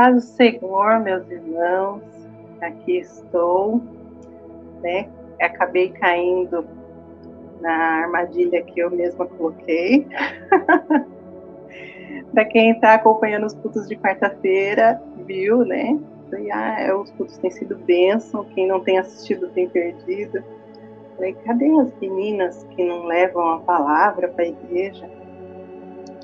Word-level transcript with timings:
paz 0.00 0.14
do 0.14 0.20
Senhor, 0.22 0.98
meus 1.00 1.30
irmãos, 1.30 2.00
aqui 2.62 3.00
estou, 3.00 3.82
né? 4.80 5.10
Acabei 5.38 5.90
caindo 5.90 6.64
na 7.60 7.70
armadilha 8.04 8.62
que 8.62 8.80
eu 8.80 8.90
mesma 8.90 9.26
coloquei. 9.26 10.08
Para 12.32 12.46
quem 12.46 12.70
está 12.70 12.94
acompanhando 12.94 13.44
os 13.44 13.52
cultos 13.52 13.86
de 13.86 13.94
quarta-feira, 13.94 14.98
viu, 15.26 15.66
né? 15.66 16.00
E, 16.32 16.50
ah, 16.50 16.96
os 16.98 17.10
cultos 17.10 17.36
têm 17.36 17.50
sido 17.50 17.76
bênção, 17.76 18.46
quem 18.54 18.66
não 18.66 18.80
tem 18.80 18.96
assistido 18.98 19.50
tem 19.50 19.68
perdido. 19.68 20.42
Falei, 21.14 21.34
cadê 21.44 21.68
as 21.78 21.92
meninas 22.00 22.66
que 22.70 22.82
não 22.82 23.04
levam 23.04 23.46
a 23.50 23.58
palavra 23.58 24.28
para 24.28 24.44
a 24.44 24.48
igreja? 24.48 25.06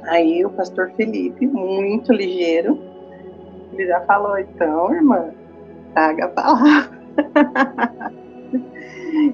Aí 0.04 0.46
o 0.46 0.50
pastor 0.50 0.92
Felipe, 0.92 1.46
muito 1.46 2.10
ligeiro, 2.10 2.85
ele 3.76 3.88
já 3.88 4.00
falou, 4.02 4.38
então, 4.38 4.92
irmã, 4.92 5.30
traga 5.92 6.26
a 6.26 6.28
palavra. 6.28 6.96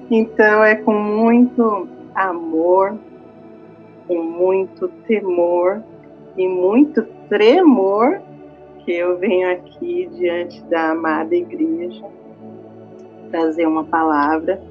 então 0.09 0.63
é 0.63 0.75
com 0.75 0.93
muito 0.93 1.87
amor, 2.15 2.97
com 4.07 4.21
muito 4.21 4.87
temor 5.07 5.83
e 6.37 6.47
muito 6.47 7.03
tremor 7.29 8.21
que 8.83 8.91
eu 8.91 9.17
venho 9.17 9.51
aqui 9.51 10.09
diante 10.13 10.61
da 10.63 10.91
amada 10.91 11.35
igreja 11.35 12.03
trazer 13.33 13.65
uma 13.65 13.83
palavra 13.83 14.61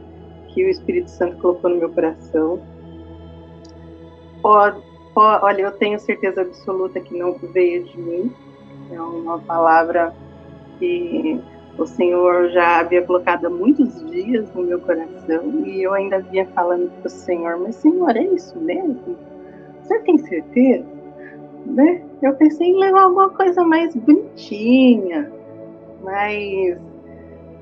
que 0.48 0.64
o 0.64 0.68
Espírito 0.68 1.10
Santo 1.10 1.36
colocou 1.38 1.68
no 1.68 1.76
meu 1.76 1.90
coração. 1.90 2.62
Pode, 4.40 4.80
pode, 5.12 5.44
olha, 5.44 5.62
eu 5.62 5.72
tenho 5.72 5.98
certeza 5.98 6.42
absoluta 6.42 7.00
que 7.00 7.16
não 7.18 7.34
veio 7.34 7.84
de 7.84 7.98
mim. 7.98 8.32
É 8.92 9.00
uma 9.00 9.38
palavra 9.38 10.14
que 10.78 11.40
o 11.78 11.86
Senhor 11.86 12.50
já 12.50 12.80
havia 12.80 13.02
colocado 13.02 13.46
há 13.46 13.50
muitos 13.50 14.04
dias 14.10 14.52
no 14.54 14.62
meu 14.62 14.80
coração 14.80 15.64
e 15.64 15.82
eu 15.82 15.94
ainda 15.94 16.20
vinha 16.20 16.46
falando 16.48 16.90
para 16.98 17.06
o 17.06 17.10
Senhor, 17.10 17.58
mas 17.58 17.76
Senhor, 17.76 18.16
é 18.16 18.24
isso 18.24 18.58
mesmo? 18.60 19.16
Você 19.82 19.98
tem 20.00 20.18
certeza? 20.18 20.86
Né? 21.66 22.02
Eu 22.20 22.34
pensei 22.34 22.68
em 22.68 22.78
levar 22.78 23.02
alguma 23.02 23.30
coisa 23.30 23.64
mais 23.64 23.94
bonitinha, 23.94 25.32
mas 26.02 26.78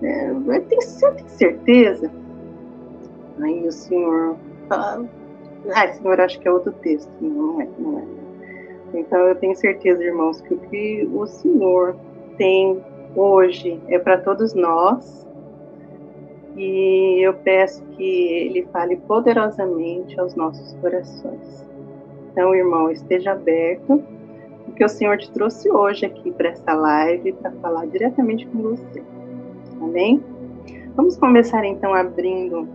é, 0.02 0.30
eu 0.30 0.62
tenho, 0.62 0.82
você 0.82 1.12
tem 1.12 1.28
certeza? 1.28 2.10
Aí 3.42 3.66
o 3.66 3.72
Senhor 3.72 4.36
fala, 4.68 5.06
ah, 5.74 5.88
Senhor, 5.92 6.20
acho 6.20 6.40
que 6.40 6.48
é 6.48 6.52
outro 6.52 6.72
texto. 6.72 7.10
Não 7.20 7.60
é, 7.60 7.68
não 7.78 7.98
é. 7.98 8.19
Então 8.92 9.20
eu 9.20 9.34
tenho 9.36 9.54
certeza, 9.54 10.02
irmãos, 10.02 10.40
que 10.40 10.54
o 10.54 10.58
que 10.58 11.08
o 11.12 11.26
Senhor 11.26 11.96
tem 12.36 12.82
hoje 13.14 13.80
é 13.88 13.98
para 13.98 14.18
todos 14.18 14.54
nós. 14.54 15.26
E 16.56 17.24
eu 17.24 17.34
peço 17.34 17.82
que 17.92 18.04
Ele 18.04 18.66
fale 18.72 18.96
poderosamente 18.96 20.18
aos 20.18 20.34
nossos 20.34 20.72
corações. 20.80 21.66
Então, 22.32 22.54
irmão, 22.54 22.90
esteja 22.90 23.32
aberto, 23.32 24.02
porque 24.64 24.84
o 24.84 24.88
Senhor 24.88 25.16
te 25.18 25.30
trouxe 25.30 25.70
hoje 25.70 26.06
aqui 26.06 26.30
para 26.30 26.50
essa 26.50 26.74
live 26.74 27.32
para 27.34 27.50
falar 27.52 27.86
diretamente 27.86 28.46
com 28.46 28.62
você. 28.62 29.02
Amém? 29.80 30.22
Vamos 30.94 31.16
começar 31.16 31.64
então 31.64 31.94
abrindo 31.94 32.68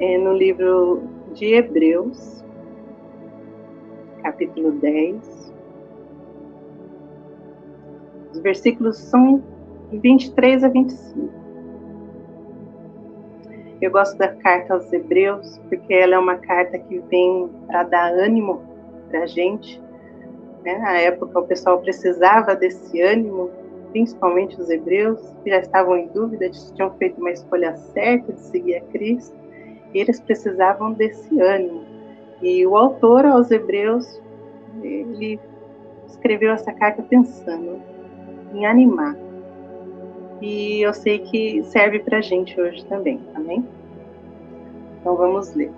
é, 0.00 0.16
no 0.16 0.32
livro 0.32 1.02
de 1.34 1.54
Hebreus, 1.54 2.44
capítulo 4.22 4.72
10. 4.72 5.37
Os 8.38 8.42
versículos 8.44 8.96
são 8.96 9.42
23 9.90 10.62
a 10.62 10.68
25. 10.68 11.28
Eu 13.82 13.90
gosto 13.90 14.16
da 14.16 14.28
carta 14.28 14.74
aos 14.74 14.92
Hebreus 14.92 15.60
porque 15.68 15.92
ela 15.92 16.14
é 16.14 16.18
uma 16.20 16.36
carta 16.36 16.78
que 16.78 17.00
vem 17.10 17.50
para 17.66 17.82
dar 17.82 18.12
ânimo 18.12 18.62
para 19.08 19.24
a 19.24 19.26
gente. 19.26 19.82
Né? 20.64 20.78
Na 20.78 20.98
época, 20.98 21.40
o 21.40 21.46
pessoal 21.48 21.80
precisava 21.80 22.54
desse 22.54 23.02
ânimo, 23.02 23.50
principalmente 23.90 24.60
os 24.60 24.70
hebreus, 24.70 25.18
que 25.42 25.50
já 25.50 25.58
estavam 25.58 25.96
em 25.96 26.06
dúvida 26.06 26.48
de 26.48 26.56
se 26.56 26.72
tinham 26.74 26.92
feito 26.92 27.20
uma 27.20 27.32
escolha 27.32 27.76
certa 27.76 28.32
de 28.32 28.40
seguir 28.40 28.76
a 28.76 28.80
Cristo 28.82 29.36
eles 29.92 30.20
precisavam 30.20 30.92
desse 30.92 31.40
ânimo. 31.40 31.84
E 32.40 32.64
o 32.64 32.76
autor 32.76 33.24
aos 33.24 33.50
Hebreus, 33.50 34.22
ele 34.80 35.40
escreveu 36.06 36.52
essa 36.52 36.72
carta 36.72 37.02
pensando 37.02 37.97
em 38.54 38.66
animar. 38.66 39.16
E 40.40 40.80
eu 40.80 40.94
sei 40.94 41.18
que 41.18 41.62
serve 41.64 41.98
para 42.00 42.20
gente 42.20 42.60
hoje 42.60 42.84
também, 42.86 43.20
amém? 43.34 43.64
Então 45.00 45.16
vamos 45.16 45.54
ler. 45.54 45.70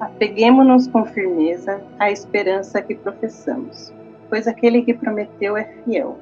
Apeguemos-nos 0.00 0.86
com 0.88 1.04
firmeza 1.04 1.82
à 1.98 2.10
esperança 2.10 2.82
que 2.82 2.94
professamos, 2.94 3.92
pois 4.28 4.46
aquele 4.46 4.82
que 4.82 4.94
prometeu 4.94 5.56
é 5.56 5.64
fiel 5.84 6.18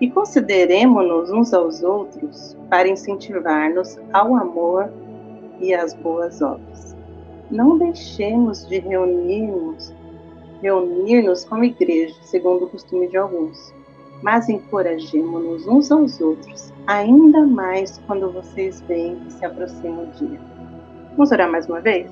e 0.00 0.10
consideremos-nos 0.10 1.30
uns 1.30 1.54
aos 1.54 1.82
outros 1.82 2.56
para 2.68 2.88
incentivar-nos 2.88 3.98
ao 4.12 4.36
amor 4.36 4.92
e 5.60 5.74
às 5.74 5.94
boas 5.94 6.42
obras. 6.42 6.94
Não 7.50 7.78
deixemos 7.78 8.66
de 8.66 8.78
reunirmos, 8.78 9.94
reunir-nos 10.66 11.44
como 11.44 11.62
igreja, 11.62 12.16
segundo 12.22 12.64
o 12.64 12.68
costume 12.68 13.06
de 13.06 13.16
alguns, 13.16 13.72
mas 14.20 14.48
encorajemos-nos 14.48 15.66
uns 15.68 15.92
aos 15.92 16.20
outros, 16.20 16.72
ainda 16.88 17.46
mais 17.46 17.98
quando 18.06 18.32
vocês 18.32 18.80
veem 18.82 19.14
que 19.20 19.32
se 19.32 19.44
aproxima 19.44 20.02
o 20.02 20.06
dia. 20.06 20.40
Vamos 21.12 21.30
orar 21.30 21.48
mais 21.48 21.68
uma 21.68 21.80
vez? 21.80 22.10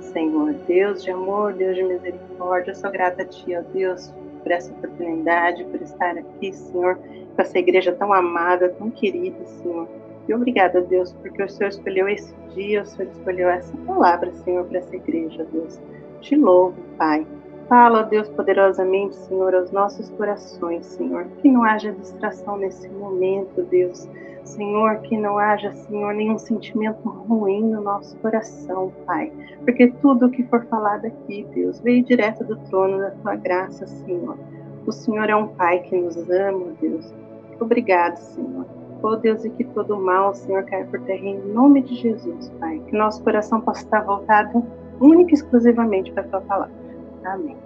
Senhor, 0.00 0.54
Deus 0.66 1.02
de 1.04 1.10
amor, 1.10 1.52
Deus 1.52 1.76
de 1.76 1.82
misericórdia, 1.82 2.70
eu 2.70 2.74
sou 2.74 2.90
grata 2.90 3.22
a 3.22 3.26
Ti, 3.26 3.54
ó 3.54 3.62
Deus, 3.72 4.12
por 4.42 4.50
essa 4.50 4.72
oportunidade, 4.72 5.64
por 5.64 5.82
estar 5.82 6.16
aqui, 6.16 6.54
Senhor, 6.54 6.96
com 6.96 7.42
essa 7.42 7.58
igreja 7.58 7.92
tão 7.92 8.12
amada, 8.14 8.70
tão 8.70 8.90
querida, 8.90 9.44
Senhor. 9.44 9.86
E 10.26 10.34
obrigada, 10.34 10.80
Deus, 10.80 11.12
porque 11.12 11.42
o 11.42 11.48
Senhor 11.48 11.68
escolheu 11.68 12.08
esse 12.08 12.34
dia, 12.54 12.82
o 12.82 12.86
Senhor 12.86 13.10
escolheu 13.12 13.50
essa 13.50 13.76
palavra, 13.86 14.32
Senhor, 14.32 14.64
para 14.64 14.78
essa 14.78 14.96
igreja, 14.96 15.46
Deus. 15.52 15.78
Te 16.20 16.36
louvo, 16.36 16.76
Pai. 16.96 17.26
Fala, 17.70 18.02
Deus, 18.02 18.28
poderosamente, 18.30 19.14
Senhor, 19.14 19.54
aos 19.54 19.70
nossos 19.70 20.10
corações, 20.10 20.86
Senhor. 20.86 21.26
Que 21.40 21.48
não 21.48 21.62
haja 21.62 21.92
distração 21.92 22.56
nesse 22.56 22.88
momento, 22.88 23.62
Deus. 23.62 24.08
Senhor, 24.42 24.96
que 25.02 25.16
não 25.16 25.38
haja, 25.38 25.70
Senhor, 25.70 26.12
nenhum 26.12 26.36
sentimento 26.36 27.08
ruim 27.08 27.62
no 27.70 27.80
nosso 27.80 28.16
coração, 28.16 28.92
Pai. 29.06 29.32
Porque 29.60 29.86
tudo 30.02 30.32
que 30.32 30.42
for 30.48 30.64
falado 30.64 31.04
aqui, 31.04 31.46
Deus, 31.54 31.78
veio 31.78 32.02
direto 32.02 32.42
do 32.42 32.56
trono 32.56 32.98
da 32.98 33.12
tua 33.12 33.36
graça, 33.36 33.86
Senhor. 33.86 34.36
O 34.84 34.90
Senhor 34.90 35.30
é 35.30 35.36
um 35.36 35.46
Pai 35.46 35.78
que 35.78 35.96
nos 35.96 36.16
ama, 36.28 36.72
Deus. 36.80 37.14
Obrigado, 37.60 38.16
Senhor. 38.16 38.66
Oh 39.00 39.14
Deus, 39.14 39.44
e 39.44 39.50
que 39.50 39.62
todo 39.62 39.96
mal, 39.96 40.34
Senhor, 40.34 40.64
caia 40.64 40.86
por 40.86 41.00
terra 41.02 41.24
em 41.24 41.38
nome 41.52 41.82
de 41.82 41.94
Jesus, 41.94 42.50
Pai. 42.58 42.82
Que 42.88 42.96
nosso 42.96 43.22
coração 43.22 43.60
possa 43.60 43.84
estar 43.84 44.00
voltado 44.00 44.66
única 45.00 45.30
e 45.30 45.34
exclusivamente 45.34 46.10
para 46.10 46.24
a 46.24 46.26
tua 46.26 46.40
palavra. 46.40 46.89
Amém. 47.24 47.56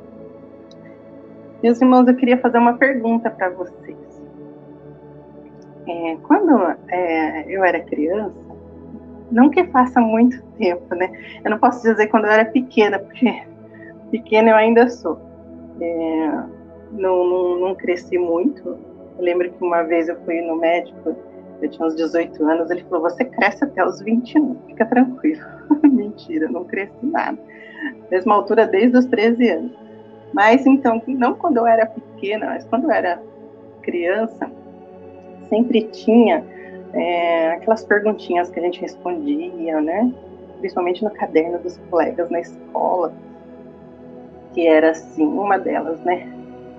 Meus 1.63 1.81
irmãos, 1.81 2.07
eu 2.07 2.17
queria 2.17 2.39
fazer 2.39 2.59
uma 2.59 2.75
pergunta 2.75 3.31
para 3.31 3.51
vocês. 3.51 3.97
É, 5.87 6.17
quando 6.23 6.77
é, 6.89 7.45
eu 7.49 7.65
era 7.65 7.81
criança, 7.81 8.35
não 9.31 9.51
que 9.51 9.65
faça 9.65 10.01
muito 10.01 10.43
tempo, 10.59 10.95
né? 10.95 11.11
Eu 11.45 11.51
não 11.51 11.59
posso 11.59 11.83
dizer 11.83 12.09
quando 12.09 12.25
eu 12.27 12.31
era 12.31 12.45
pequena, 12.45 12.99
porque 12.99 13.45
pequena 14.11 14.51
eu 14.51 14.57
ainda 14.57 14.89
sou. 14.89 15.19
É, 15.81 16.29
não, 16.93 17.25
não, 17.25 17.61
não, 17.61 17.75
cresci 17.75 18.19
muito. 18.19 18.69
Eu 19.19 19.25
lembro 19.25 19.51
que 19.51 19.65
uma 19.65 19.83
vez 19.83 20.09
eu 20.09 20.17
fui 20.25 20.41
no 20.41 20.57
médico, 20.57 21.17
eu 21.61 21.69
tinha 21.69 21.87
uns 21.87 21.97
18 21.97 22.45
anos, 22.45 22.71
ele 22.71 22.85
falou: 22.85 23.03
Você 23.11 23.25
cresce 23.25 23.65
até 23.65 23.85
os 23.85 24.01
21, 24.01 24.57
fica 24.67 24.87
tranquilo. 24.87 25.45
Mentira, 25.83 26.49
não 26.49 26.65
cresci 26.65 27.07
nada. 27.07 27.39
Mesma 28.11 28.35
altura 28.35 28.67
desde 28.67 28.97
os 28.97 29.07
13 29.07 29.49
anos. 29.49 29.73
Mas 30.33 30.67
então, 30.67 31.01
não 31.07 31.35
quando 31.35 31.59
eu 31.59 31.67
era 31.67 31.87
pequena, 31.87 32.47
mas 32.47 32.65
quando 32.65 32.85
eu 32.85 32.91
era 32.91 33.23
criança, 33.83 34.51
sempre 35.49 35.83
tinha 35.85 36.45
é, 36.93 37.53
aquelas 37.53 37.85
perguntinhas 37.85 38.51
que 38.51 38.59
a 38.59 38.63
gente 38.63 38.81
respondia, 38.81 39.81
né? 39.81 40.13
Principalmente 40.59 41.05
no 41.05 41.11
caderno 41.11 41.59
dos 41.59 41.79
colegas 41.91 42.31
na 42.31 42.41
escola, 42.41 43.13
que 44.53 44.67
era 44.67 44.91
assim, 44.91 45.27
uma 45.27 45.59
delas, 45.59 46.01
né? 46.01 46.29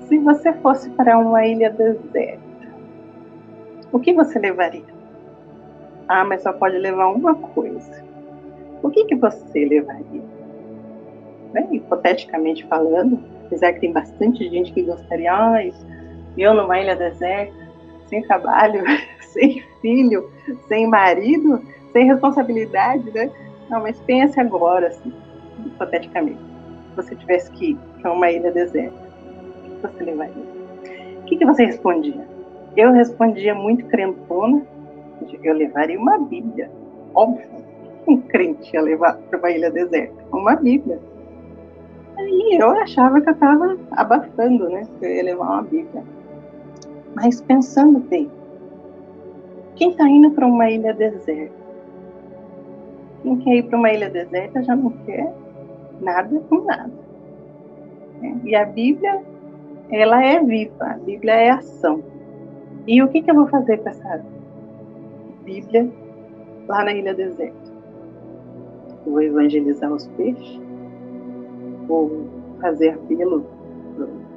Se 0.08 0.18
você 0.20 0.54
fosse 0.54 0.90
para 0.92 1.18
uma 1.18 1.46
ilha 1.46 1.70
deserta, 1.70 2.40
o 3.92 4.00
que 4.00 4.14
você 4.14 4.38
levaria? 4.38 4.96
Ah, 6.08 6.24
mas 6.24 6.44
só 6.44 6.54
pode 6.54 6.78
levar 6.78 7.08
uma 7.08 7.36
coisa. 7.36 8.04
O 8.84 8.90
que, 8.90 9.06
que 9.06 9.16
você 9.16 9.66
levaria? 9.66 10.35
Né? 11.56 11.66
Hipoteticamente 11.72 12.66
falando, 12.66 13.18
apesar 13.46 13.72
que 13.72 13.80
tem 13.80 13.94
bastante 13.94 14.50
gente 14.50 14.74
que 14.74 14.82
gostaria, 14.82 15.32
ai, 15.34 15.74
eu 16.38 16.54
numa 16.54 16.78
ilha 16.78 16.98
deserta, 16.98 17.54
sem 18.08 18.22
trabalho, 18.24 18.84
sem 19.32 19.64
filho, 19.82 20.30
sem 20.68 20.86
marido, 20.86 21.62
sem 21.94 22.08
responsabilidade, 22.08 23.10
né? 23.12 23.32
Não, 23.70 23.82
mas 23.82 23.98
pense 24.02 24.38
agora, 24.38 24.88
assim, 24.88 25.14
hipoteticamente, 25.66 26.40
se 26.90 26.96
você 26.98 27.16
tivesse 27.16 27.50
que 27.52 27.72
ir 27.72 27.78
para 28.02 28.12
uma 28.12 28.30
ilha 28.30 28.52
deserta, 28.52 28.98
o 29.64 29.70
que 29.70 29.82
você 29.82 30.04
levaria? 30.04 30.44
O 31.22 31.24
que, 31.24 31.38
que 31.38 31.46
você 31.46 31.66
respondia? 31.66 32.28
Eu 32.76 32.92
respondia 32.92 33.56
muito 33.56 33.86
crentona, 33.86 34.62
eu 35.42 35.54
levaria 35.54 35.98
uma 35.98 36.18
Bíblia, 36.18 36.70
óbvio. 37.14 37.64
Um 38.06 38.18
crente 38.18 38.76
ia 38.76 38.82
levar 38.82 39.18
para 39.18 39.40
uma 39.40 39.50
ilha 39.50 39.72
deserta, 39.72 40.14
uma 40.34 40.58
Bíblia. 40.58 41.00
Aí 42.26 42.58
eu 42.60 42.72
achava 42.72 43.22
que 43.22 43.30
eu 43.30 43.34
estava 43.34 43.78
abafando, 43.92 44.68
né? 44.70 44.88
Que 45.00 45.06
eu 45.06 45.12
ia 45.12 45.24
levar 45.24 45.46
uma 45.46 45.62
Bíblia. 45.62 46.04
Mas 47.14 47.40
pensando 47.40 48.00
bem, 48.00 48.30
quem 49.76 49.92
está 49.92 50.10
indo 50.10 50.32
para 50.32 50.48
uma 50.48 50.70
ilha 50.70 50.94
deserta? 50.94 51.54
Quem 53.22 53.38
quer 53.38 53.56
ir 53.58 53.64
para 53.64 53.78
uma 53.78 53.92
ilha 53.92 54.10
deserta 54.10 54.64
já 54.64 54.76
não 54.76 54.90
quer 55.06 55.34
nada 56.02 56.40
com 56.50 56.64
nada. 56.64 56.92
Né? 58.22 58.40
E 58.44 58.56
a 58.56 58.66
Bíblia, 58.66 59.22
ela 59.90 60.24
é 60.24 60.44
viva, 60.44 60.84
a 60.84 60.98
Bíblia 60.98 61.34
é 61.34 61.50
ação. 61.52 62.04
E 62.88 63.02
o 63.04 63.08
que, 63.08 63.22
que 63.22 63.30
eu 63.30 63.36
vou 63.36 63.48
fazer 63.48 63.78
com 63.78 63.90
essa 63.90 64.26
Bíblia 65.44 65.90
lá 66.68 66.84
na 66.84 66.94
ilha 66.94 67.14
deserta? 67.14 67.72
Vou 69.06 69.22
evangelizar 69.22 69.92
os 69.92 70.08
peixes? 70.10 70.65
Vou 71.88 72.28
fazer 72.62 72.90
apelo 72.90 73.46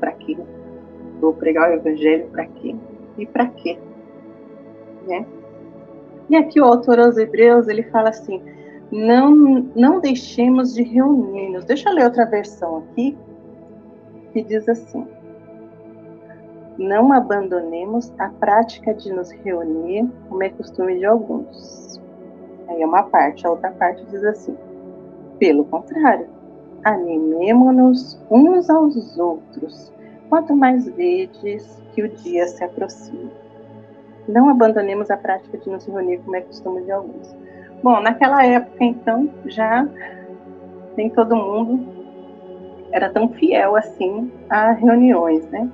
para 0.00 0.12
quê? 0.12 0.36
Vou 1.20 1.34
pregar 1.34 1.70
o 1.70 1.74
evangelho 1.74 2.28
para 2.28 2.46
quê? 2.46 2.74
E 3.16 3.26
para 3.26 3.46
quê? 3.46 3.78
Né? 5.06 5.26
E 6.28 6.36
aqui 6.36 6.60
o 6.60 6.64
autor 6.64 7.00
aos 7.00 7.16
Hebreus, 7.16 7.68
ele 7.68 7.82
fala 7.84 8.10
assim, 8.10 8.42
não, 8.92 9.30
não 9.74 10.00
deixemos 10.00 10.74
de 10.74 10.82
reunir-nos. 10.82 11.64
Deixa 11.64 11.88
eu 11.88 11.94
ler 11.94 12.04
outra 12.04 12.26
versão 12.26 12.78
aqui, 12.78 13.16
que 14.32 14.42
diz 14.42 14.68
assim, 14.68 15.06
não 16.78 17.12
abandonemos 17.12 18.12
a 18.18 18.28
prática 18.28 18.94
de 18.94 19.12
nos 19.12 19.30
reunir, 19.32 20.08
como 20.28 20.42
é 20.44 20.48
costume 20.50 20.98
de 20.98 21.04
alguns. 21.04 22.00
Aí 22.68 22.82
é 22.82 22.86
uma 22.86 23.02
parte, 23.02 23.46
a 23.46 23.50
outra 23.50 23.70
parte 23.72 24.04
diz 24.06 24.22
assim: 24.22 24.56
pelo 25.38 25.64
contrário, 25.64 26.28
animemo-nos 26.84 28.20
uns 28.30 28.68
aos 28.70 29.18
outros, 29.18 29.92
quanto 30.28 30.54
mais 30.54 30.86
vedes 30.86 31.82
que 31.94 32.02
o 32.02 32.08
dia 32.08 32.46
se 32.46 32.62
aproxima. 32.62 33.30
Não 34.28 34.48
abandonemos 34.48 35.10
a 35.10 35.16
prática 35.16 35.56
de 35.56 35.70
nos 35.70 35.86
reunir, 35.86 36.18
como 36.18 36.36
é 36.36 36.42
costume 36.42 36.82
de 36.82 36.92
alguns. 36.92 37.34
Bom, 37.82 38.00
naquela 38.00 38.44
época, 38.44 38.84
então, 38.84 39.30
já 39.46 39.88
nem 40.96 41.08
todo 41.10 41.36
mundo 41.36 41.96
era 42.92 43.08
tão 43.10 43.28
fiel 43.28 43.76
assim 43.76 44.30
a 44.50 44.72
reuniões, 44.72 45.46
né? 45.50 45.70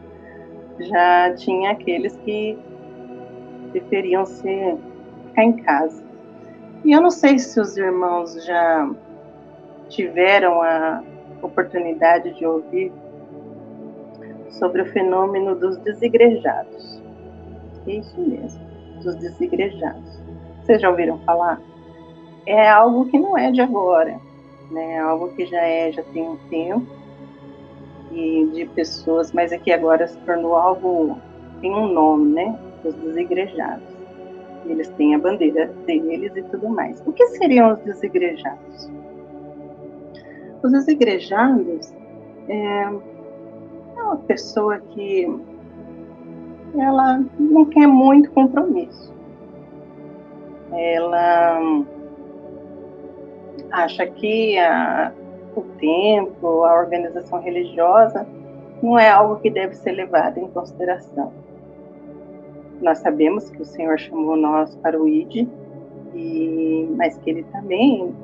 já 0.80 1.34
tinha 1.34 1.72
aqueles 1.72 2.16
que 2.18 2.58
preferiam 3.70 4.24
ficar 4.26 5.44
em 5.44 5.56
casa. 5.58 6.02
E 6.84 6.92
eu 6.92 7.00
não 7.00 7.10
sei 7.10 7.38
se 7.38 7.58
os 7.60 7.76
irmãos 7.76 8.44
já 8.44 8.90
tiveram 9.88 10.62
a 10.62 11.02
oportunidade 11.42 12.32
de 12.34 12.46
ouvir 12.46 12.92
sobre 14.50 14.82
o 14.82 14.86
fenômeno 14.86 15.54
dos 15.54 15.76
desigrejados. 15.78 17.02
Isso 17.86 18.20
mesmo, 18.20 18.60
dos 19.02 19.16
desigrejados. 19.16 20.20
Vocês 20.62 20.80
já 20.80 20.88
ouviram 20.88 21.18
falar? 21.20 21.60
É 22.46 22.68
algo 22.68 23.06
que 23.06 23.18
não 23.18 23.36
é 23.36 23.50
de 23.50 23.60
agora, 23.60 24.18
né? 24.70 24.94
É 24.94 24.98
algo 25.00 25.28
que 25.34 25.46
já 25.46 25.60
é, 25.60 25.92
já 25.92 26.02
tem 26.02 26.22
um 26.22 26.36
tempo 26.48 26.86
e 28.12 28.46
de 28.52 28.64
pessoas, 28.66 29.32
mas 29.32 29.52
aqui 29.52 29.72
agora 29.72 30.06
se 30.06 30.16
tornou 30.18 30.54
algo, 30.54 31.18
tem 31.60 31.74
um 31.74 31.92
nome, 31.92 32.32
né? 32.32 32.58
Os 32.84 32.94
desigrejados. 32.94 33.94
Eles 34.66 34.88
têm 34.90 35.14
a 35.14 35.18
bandeira 35.18 35.66
deles 35.86 36.34
e 36.36 36.42
tudo 36.42 36.68
mais. 36.68 37.02
O 37.06 37.12
que 37.12 37.26
seriam 37.28 37.72
os 37.72 37.78
desigrejados? 37.80 38.90
Os 40.64 40.72
desigrejados 40.72 41.92
é, 42.48 42.84
é 42.84 44.02
uma 44.02 44.16
pessoa 44.16 44.78
que 44.78 45.28
ela 46.74 47.22
não 47.38 47.66
quer 47.66 47.86
muito 47.86 48.30
compromisso. 48.30 49.12
Ela 50.72 51.60
acha 53.70 54.06
que 54.06 54.58
a, 54.58 55.12
o 55.54 55.60
templo, 55.78 56.64
a 56.64 56.80
organização 56.80 57.42
religiosa, 57.42 58.26
não 58.82 58.98
é 58.98 59.10
algo 59.10 59.36
que 59.42 59.50
deve 59.50 59.74
ser 59.74 59.92
levado 59.92 60.38
em 60.38 60.48
consideração. 60.48 61.30
Nós 62.80 63.00
sabemos 63.00 63.50
que 63.50 63.60
o 63.60 63.66
Senhor 63.66 63.98
chamou 63.98 64.34
nós 64.34 64.74
para 64.76 64.98
o 64.98 65.06
ID, 65.06 65.46
e, 66.14 66.88
mas 66.96 67.18
que 67.18 67.28
Ele 67.28 67.42
também, 67.52 68.14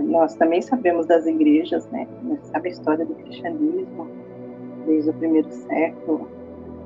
nós 0.00 0.34
também 0.34 0.62
sabemos 0.62 1.06
das 1.06 1.26
igrejas, 1.26 1.86
né? 1.90 2.08
Sabe 2.44 2.68
a 2.68 2.72
história 2.72 3.04
do 3.04 3.14
cristianismo 3.14 4.08
desde 4.86 5.10
o 5.10 5.14
primeiro 5.14 5.50
século, 5.50 6.28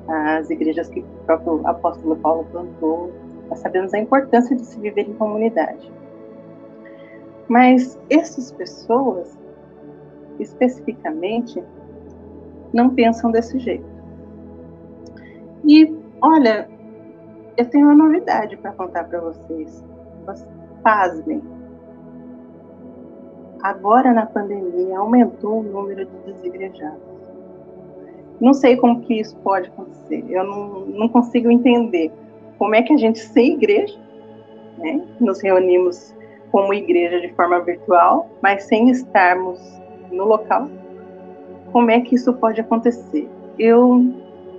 as 0.09 0.51
igrejas 0.51 0.89
que 0.89 1.01
o 1.01 1.25
próprio 1.25 1.67
apóstolo 1.67 2.17
Paulo 2.17 2.47
plantou. 2.51 3.13
Nós 3.49 3.61
sabemos 3.61 3.95
a 3.95 3.99
importância 3.99 4.57
de 4.57 4.65
se 4.65 4.79
viver 4.81 5.09
em 5.09 5.15
comunidade. 5.15 5.93
Mas 7.49 7.99
essas 8.11 8.51
pessoas, 8.51 9.39
especificamente, 10.41 11.63
não 12.73 12.91
pensam 12.91 13.31
desse 13.31 13.59
jeito. 13.59 13.87
E, 15.65 15.97
olha, 16.21 16.69
eu 17.57 17.65
tenho 17.71 17.87
uma 17.87 17.95
novidade 17.95 18.57
para 18.57 18.73
contar 18.73 19.05
para 19.05 19.21
vocês. 19.21 19.85
Pasmem. 20.83 21.43
Agora, 23.63 24.13
na 24.13 24.27
pandemia, 24.27 24.99
aumentou 24.99 25.61
o 25.61 25.63
número 25.63 26.05
de 26.05 26.33
desigrejados. 26.33 27.01
Não 28.41 28.53
sei 28.53 28.77
como 28.77 29.01
que 29.01 29.21
isso 29.21 29.37
pode 29.39 29.69
acontecer. 29.69 30.25
Eu 30.29 30.45
não, 30.45 30.81
não 30.87 31.09
consigo 31.09 31.51
entender 31.51 32.13
como 32.59 32.75
é 32.75 32.83
que 32.83 32.93
a 32.93 32.97
gente, 32.97 33.19
sem 33.19 33.55
igreja, 33.55 33.99
né, 34.79 35.03
nos 35.21 35.41
reunimos 35.41 36.15
como 36.51 36.73
igreja 36.73 37.21
de 37.21 37.33
forma 37.35 37.61
virtual, 37.61 38.31
mas 38.43 38.65
sem 38.65 38.91
estarmos 38.91 39.61
no 40.11 40.25
local. 40.25 40.69
Como 41.73 41.91
é 41.91 42.01
que 42.01 42.15
isso 42.15 42.33
pode 42.35 42.61
acontecer? 42.61 43.29
Eu, 43.59 44.15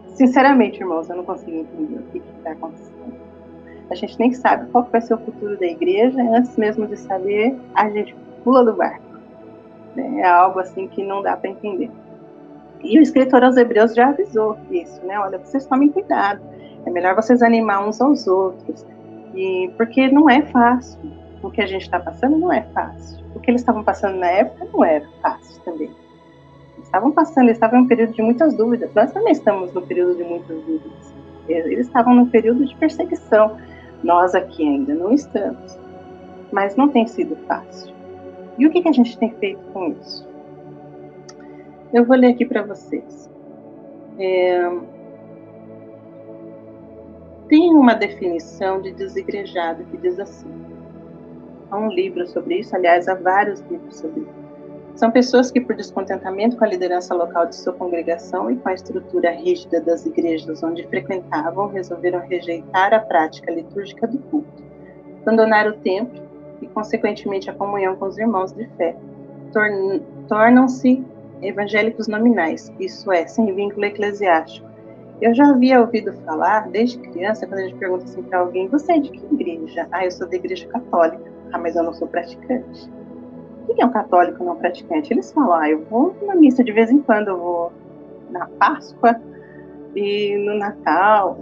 sinceramente, 0.07 0.79
irmãos, 0.79 1.10
eu 1.10 1.17
não 1.17 1.24
consigo 1.24 1.57
entender 1.57 2.00
o 2.00 2.03
que 2.12 2.21
está 2.38 2.51
acontecendo. 2.51 2.98
A 3.89 3.95
gente 3.95 4.19
nem 4.19 4.33
sabe 4.33 4.69
qual 4.71 4.83
vai 4.91 5.01
ser 5.01 5.13
o 5.13 5.17
futuro 5.17 5.57
da 5.57 5.65
igreja, 5.65 6.21
antes 6.21 6.57
mesmo 6.57 6.86
de 6.88 6.98
saber, 6.98 7.57
a 7.74 7.89
gente 7.89 8.15
pula 8.47 8.63
do 8.63 8.71
barco. 8.71 9.03
É 9.97 10.25
algo 10.25 10.61
assim 10.61 10.87
que 10.87 11.03
não 11.03 11.21
dá 11.21 11.35
para 11.35 11.49
entender. 11.49 11.91
E 12.81 12.97
o 12.97 13.01
escritor 13.01 13.43
aos 13.43 13.57
Hebreus 13.57 13.93
já 13.93 14.07
avisou 14.07 14.57
isso, 14.71 15.05
né? 15.05 15.19
Olha, 15.19 15.37
vocês 15.37 15.65
tomem 15.65 15.89
cuidado. 15.89 16.39
É 16.85 16.89
melhor 16.89 17.13
vocês 17.13 17.41
animar 17.41 17.85
uns 17.85 17.99
aos 17.99 18.25
outros. 18.25 18.85
E 19.35 19.69
porque 19.75 20.07
não 20.09 20.29
é 20.29 20.43
fácil 20.43 20.97
o 21.43 21.51
que 21.51 21.61
a 21.61 21.65
gente 21.65 21.81
está 21.81 21.99
passando 21.99 22.37
não 22.37 22.53
é 22.53 22.61
fácil. 22.73 23.19
O 23.35 23.39
que 23.41 23.51
eles 23.51 23.59
estavam 23.59 23.83
passando 23.83 24.17
na 24.17 24.27
época 24.27 24.65
não 24.73 24.85
era 24.85 25.05
fácil 25.21 25.61
também. 25.63 25.91
Eles 26.75 26.85
estavam 26.85 27.11
passando, 27.11 27.47
eles 27.47 27.57
estavam 27.57 27.79
em 27.79 27.81
um 27.81 27.87
período 27.87 28.13
de 28.13 28.21
muitas 28.21 28.53
dúvidas. 28.53 28.93
Nós 28.95 29.11
também 29.11 29.33
estamos 29.33 29.73
no 29.73 29.81
período 29.81 30.15
de 30.15 30.23
muitas 30.23 30.57
dúvidas. 30.63 31.13
Eles 31.49 31.87
estavam 31.87 32.15
no 32.15 32.27
período 32.27 32.65
de 32.65 32.73
perseguição. 32.77 33.57
Nós 34.01 34.33
aqui 34.33 34.65
ainda 34.65 34.93
não 34.93 35.11
estamos. 35.11 35.77
Mas 36.49 36.77
não 36.77 36.87
tem 36.87 37.05
sido 37.07 37.35
fácil. 37.45 37.96
E 38.57 38.65
o 38.65 38.71
que, 38.71 38.81
que 38.81 38.89
a 38.89 38.93
gente 38.93 39.17
tem 39.17 39.31
feito 39.35 39.61
com 39.71 39.91
isso? 39.91 40.27
Eu 41.93 42.05
vou 42.05 42.17
ler 42.17 42.27
aqui 42.27 42.45
para 42.45 42.63
vocês. 42.63 43.29
É... 44.19 44.69
Tem 47.47 47.73
uma 47.73 47.93
definição 47.93 48.81
de 48.81 48.91
desigrejado 48.91 49.85
que 49.85 49.97
diz 49.97 50.19
assim: 50.19 50.51
Há 51.69 51.77
um 51.77 51.89
livro 51.89 52.25
sobre 52.27 52.59
isso, 52.59 52.75
aliás, 52.75 53.07
há 53.07 53.15
vários 53.15 53.61
livros 53.61 53.97
sobre 53.97 54.21
isso. 54.21 54.47
São 54.95 55.11
pessoas 55.11 55.51
que, 55.51 55.61
por 55.61 55.75
descontentamento 55.75 56.57
com 56.57 56.65
a 56.65 56.67
liderança 56.67 57.13
local 57.13 57.45
de 57.45 57.55
sua 57.55 57.71
congregação 57.71 58.49
e 58.49 58.55
com 58.57 58.67
a 58.67 58.73
estrutura 58.73 59.29
rígida 59.29 59.79
das 59.79 60.05
igrejas 60.07 60.63
onde 60.63 60.87
frequentavam, 60.87 61.67
resolveram 61.67 62.19
rejeitar 62.19 62.93
a 62.95 62.99
prática 62.99 63.51
litúrgica 63.51 64.07
do 64.07 64.17
culto, 64.17 64.63
abandonar 65.21 65.67
o 65.67 65.73
templo 65.73 66.26
e, 66.61 66.67
consequentemente, 66.67 67.49
a 67.49 67.53
comunhão 67.53 67.95
com 67.95 68.05
os 68.05 68.17
irmãos 68.17 68.51
de 68.53 68.67
fé. 68.77 68.95
Tornam-se 70.27 71.03
evangélicos 71.41 72.07
nominais, 72.07 72.71
isso 72.79 73.11
é, 73.11 73.25
sem 73.27 73.53
vínculo 73.53 73.85
eclesiástico. 73.85 74.67
Eu 75.19 75.33
já 75.33 75.49
havia 75.49 75.81
ouvido 75.81 76.13
falar, 76.25 76.69
desde 76.69 76.99
criança, 76.99 77.47
quando 77.47 77.59
a 77.59 77.63
gente 77.63 77.75
pergunta 77.75 78.03
assim 78.03 78.21
para 78.21 78.39
alguém: 78.39 78.67
Você 78.67 78.93
é 78.93 78.99
de 78.99 79.09
que 79.09 79.25
igreja? 79.33 79.87
Ah, 79.91 80.05
eu 80.05 80.11
sou 80.11 80.29
da 80.29 80.35
igreja 80.35 80.67
católica. 80.67 81.31
Ah, 81.51 81.57
mas 81.57 81.75
eu 81.75 81.83
não 81.83 81.93
sou 81.93 82.07
praticante. 82.07 82.89
O 83.67 83.73
que 83.73 83.81
é 83.81 83.85
um 83.85 83.91
católico 83.91 84.43
não 84.43 84.55
praticante? 84.55 85.11
Eles 85.11 85.31
falam: 85.31 85.53
Ah, 85.53 85.69
eu 85.69 85.83
vou 85.85 86.15
na 86.21 86.35
missa 86.35 86.63
de 86.63 86.71
vez 86.71 86.91
em 86.91 86.99
quando, 86.99 87.29
eu 87.29 87.37
vou 87.37 87.73
na 88.29 88.45
Páscoa 88.59 89.19
e 89.95 90.37
no 90.37 90.57
Natal. 90.59 91.39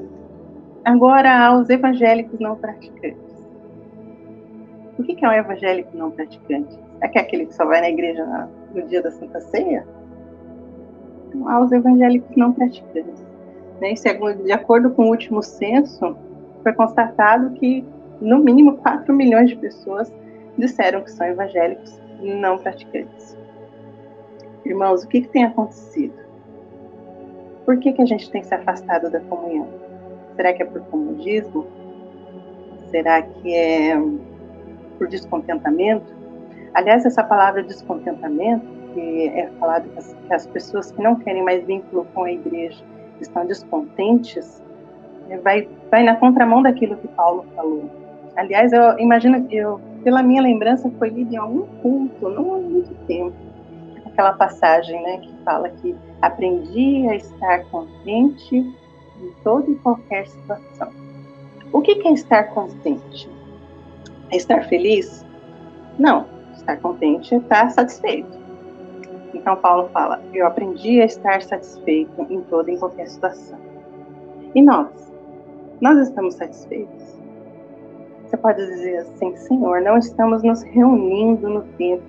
Agora, 0.85 1.47
aos 1.47 1.69
evangélicos 1.69 2.39
não 2.39 2.55
praticantes. 2.55 3.34
O 4.97 5.03
que 5.03 5.25
é 5.25 5.29
um 5.29 5.33
evangélico 5.33 5.95
não 5.95 6.11
praticante? 6.11 6.79
É 7.01 7.07
que 7.07 7.17
é 7.17 7.21
aquele 7.21 7.45
que 7.45 7.53
só 7.53 7.65
vai 7.65 7.81
na 7.81 7.89
igreja 7.89 8.49
no 8.73 8.81
dia 8.83 9.01
da 9.01 9.11
Santa 9.11 9.41
Ceia? 9.41 9.85
Então, 11.27 11.49
aos 11.49 11.71
evangélicos 11.71 12.35
não 12.35 12.53
praticantes. 12.53 13.25
Né? 13.81 13.93
de 14.43 14.51
acordo 14.53 14.89
com 14.91 15.03
o 15.05 15.09
último 15.09 15.43
censo, 15.43 16.15
foi 16.63 16.71
constatado 16.71 17.51
que 17.51 17.83
no 18.21 18.39
mínimo 18.39 18.77
4 18.77 19.13
milhões 19.13 19.49
de 19.49 19.57
pessoas 19.57 20.11
disseram 20.57 21.01
que 21.01 21.11
são 21.11 21.27
evangélicos 21.27 21.99
não 22.21 22.57
praticantes. 22.57 23.37
Irmãos, 24.63 25.03
o 25.03 25.07
que, 25.07 25.21
que 25.21 25.27
tem 25.27 25.43
acontecido? 25.43 26.15
Por 27.65 27.77
que, 27.79 27.91
que 27.91 28.01
a 28.01 28.05
gente 28.05 28.29
tem 28.31 28.43
se 28.43 28.53
afastado 28.53 29.11
da 29.11 29.19
comunhão? 29.19 29.67
Será 30.35 30.53
que 30.53 30.63
é 30.63 30.65
por 30.65 30.81
comodismo? 30.85 31.67
Será 32.89 33.21
que 33.21 33.53
é 33.53 33.95
por 34.97 35.07
descontentamento? 35.07 36.05
Aliás, 36.73 37.05
essa 37.05 37.23
palavra 37.23 37.63
descontentamento, 37.63 38.65
que 38.93 39.27
é 39.29 39.49
falado 39.59 39.89
que 39.89 40.33
as 40.33 40.47
pessoas 40.47 40.91
que 40.91 41.01
não 41.01 41.15
querem 41.15 41.43
mais 41.43 41.65
vínculo 41.65 42.05
com 42.13 42.23
a 42.23 42.31
igreja 42.31 42.83
estão 43.21 43.45
descontentes, 43.45 44.61
é, 45.29 45.37
vai, 45.37 45.69
vai 45.89 46.03
na 46.03 46.15
contramão 46.15 46.61
daquilo 46.61 46.97
que 46.97 47.07
Paulo 47.09 47.45
falou. 47.55 47.89
Aliás, 48.35 48.73
eu 48.73 48.99
imagino 48.99 49.45
que 49.47 49.55
eu, 49.55 49.79
pela 50.03 50.21
minha 50.21 50.41
lembrança, 50.41 50.91
foi 50.99 51.09
lido 51.09 51.33
em 51.33 51.37
algum 51.37 51.65
culto, 51.81 52.29
não 52.29 52.55
há 52.55 52.57
muito 52.57 52.93
tempo, 53.05 53.33
aquela 54.05 54.33
passagem, 54.33 55.01
né, 55.01 55.17
que 55.19 55.33
fala 55.43 55.69
que 55.69 55.95
aprendi 56.21 57.07
a 57.09 57.15
estar 57.15 57.63
contente 57.65 58.57
em 58.57 59.31
toda 59.43 59.69
e 59.69 59.75
qualquer 59.75 60.27
situação. 60.27 60.89
O 61.71 61.81
que 61.81 61.91
é 62.07 62.13
estar 62.13 62.43
contente? 62.45 63.29
É 64.31 64.37
estar 64.37 64.67
feliz? 64.67 65.25
Não, 65.99 66.25
estar 66.53 66.77
contente 66.77 67.33
é 67.35 67.37
estar 67.37 67.69
satisfeito. 67.69 68.45
Então 69.33 69.55
Paulo 69.57 69.89
fala: 69.89 70.21
Eu 70.33 70.47
aprendi 70.47 71.01
a 71.01 71.05
estar 71.05 71.41
satisfeito 71.41 72.25
em 72.29 72.41
toda 72.41 72.71
e 72.71 72.77
qualquer 72.77 73.07
situação. 73.07 73.59
E 74.53 74.61
nós? 74.61 75.13
Nós 75.81 76.07
estamos 76.07 76.35
satisfeitos? 76.35 77.19
Você 78.25 78.37
pode 78.37 78.65
dizer 78.65 78.97
assim: 78.97 79.35
Senhor, 79.35 79.81
não 79.81 79.97
estamos 79.97 80.41
nos 80.41 80.63
reunindo 80.63 81.49
no 81.49 81.61
tempo, 81.77 82.03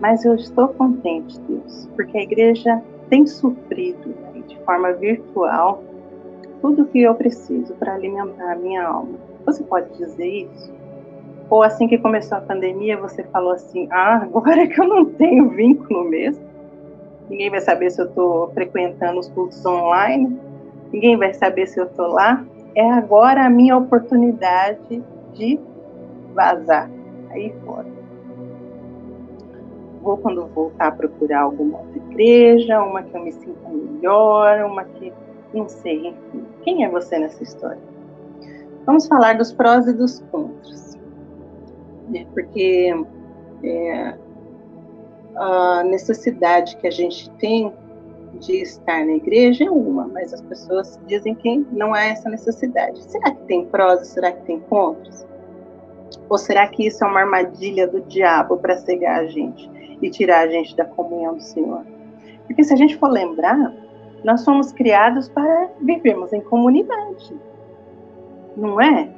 mas 0.00 0.24
eu 0.24 0.34
estou 0.34 0.68
contente, 0.68 1.40
Deus, 1.40 1.88
porque 1.96 2.18
a 2.18 2.22
igreja 2.22 2.82
tem 3.08 3.26
suprido 3.26 4.08
né, 4.08 4.42
de 4.46 4.58
forma 4.60 4.92
virtual 4.92 5.82
tudo 6.60 6.82
o 6.82 6.86
que 6.86 7.02
eu 7.02 7.14
preciso 7.14 7.74
para 7.74 7.94
alimentar 7.94 8.52
a 8.52 8.56
minha 8.56 8.86
alma. 8.86 9.18
Você 9.46 9.62
pode 9.64 9.96
dizer 9.96 10.26
isso? 10.26 10.77
Ou 11.50 11.62
assim 11.62 11.88
que 11.88 11.96
começou 11.96 12.38
a 12.38 12.40
pandemia, 12.42 12.96
você 12.98 13.24
falou 13.24 13.52
assim: 13.52 13.88
ah, 13.90 14.16
agora 14.22 14.66
que 14.66 14.80
eu 14.80 14.86
não 14.86 15.04
tenho 15.04 15.48
vínculo 15.50 16.04
mesmo, 16.04 16.44
ninguém 17.28 17.50
vai 17.50 17.60
saber 17.60 17.90
se 17.90 18.00
eu 18.00 18.06
estou 18.06 18.48
frequentando 18.52 19.18
os 19.18 19.28
cultos 19.28 19.64
online, 19.64 20.38
ninguém 20.92 21.16
vai 21.16 21.32
saber 21.34 21.66
se 21.66 21.80
eu 21.80 21.86
estou 21.86 22.08
lá. 22.08 22.44
É 22.74 22.90
agora 22.90 23.46
a 23.46 23.50
minha 23.50 23.76
oportunidade 23.76 25.02
de 25.32 25.58
vazar 26.34 26.90
aí 27.30 27.52
fora. 27.64 27.86
Vou, 30.02 30.16
quando 30.18 30.46
voltar, 30.46 30.96
procurar 30.96 31.40
alguma 31.40 31.78
outra 31.78 31.98
igreja, 31.98 32.80
uma 32.80 33.02
que 33.02 33.16
eu 33.16 33.22
me 33.22 33.32
sinta 33.32 33.68
melhor, 33.68 34.64
uma 34.64 34.84
que. 34.84 35.12
Não 35.52 35.66
sei, 35.68 36.08
enfim. 36.08 36.44
Quem 36.62 36.84
é 36.84 36.90
você 36.90 37.18
nessa 37.18 37.42
história? 37.42 37.80
Vamos 38.84 39.06
falar 39.06 39.36
dos 39.36 39.52
prós 39.52 39.86
e 39.86 39.92
dos 39.94 40.20
contras. 40.30 40.97
Né? 42.08 42.26
Porque 42.32 42.94
é, 43.62 44.14
a 45.36 45.82
necessidade 45.84 46.76
que 46.76 46.86
a 46.86 46.90
gente 46.90 47.30
tem 47.32 47.72
de 48.34 48.60
estar 48.62 49.04
na 49.04 49.12
igreja 49.12 49.64
é 49.64 49.70
uma, 49.70 50.06
mas 50.06 50.32
as 50.34 50.42
pessoas 50.42 51.00
dizem 51.06 51.34
que 51.34 51.66
não 51.72 51.94
há 51.94 52.04
essa 52.04 52.28
necessidade. 52.28 53.02
Será 53.04 53.30
que 53.30 53.42
tem 53.44 53.64
prós? 53.66 54.06
Será 54.08 54.32
que 54.32 54.42
tem 54.44 54.60
contras? 54.60 55.26
Ou 56.28 56.36
será 56.36 56.66
que 56.68 56.86
isso 56.86 57.04
é 57.04 57.06
uma 57.06 57.20
armadilha 57.20 57.86
do 57.86 58.00
diabo 58.02 58.58
para 58.58 58.76
cegar 58.76 59.20
a 59.20 59.26
gente 59.26 59.70
e 60.00 60.10
tirar 60.10 60.40
a 60.40 60.48
gente 60.48 60.76
da 60.76 60.84
comunhão 60.84 61.36
do 61.36 61.42
Senhor? 61.42 61.84
Porque 62.46 62.62
se 62.62 62.72
a 62.72 62.76
gente 62.76 62.96
for 62.96 63.10
lembrar, 63.10 63.72
nós 64.24 64.42
somos 64.42 64.72
criados 64.72 65.28
para 65.28 65.70
vivermos 65.80 66.32
em 66.32 66.40
comunidade, 66.40 67.34
não 68.56 68.80
é? 68.80 69.08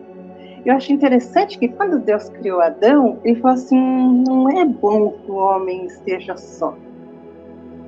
Eu 0.64 0.75
acho 0.75 0.93
interessante 0.93 1.59
que 1.59 1.69
quando 1.69 1.99
Deus 1.99 2.29
criou 2.29 2.61
Adão, 2.61 3.19
ele 3.25 3.40
falou 3.40 3.55
assim: 3.55 4.25
não 4.26 4.49
é 4.50 4.64
bom 4.64 5.12
que 5.12 5.31
o 5.31 5.37
homem 5.37 5.87
esteja 5.87 6.37
só. 6.37 6.76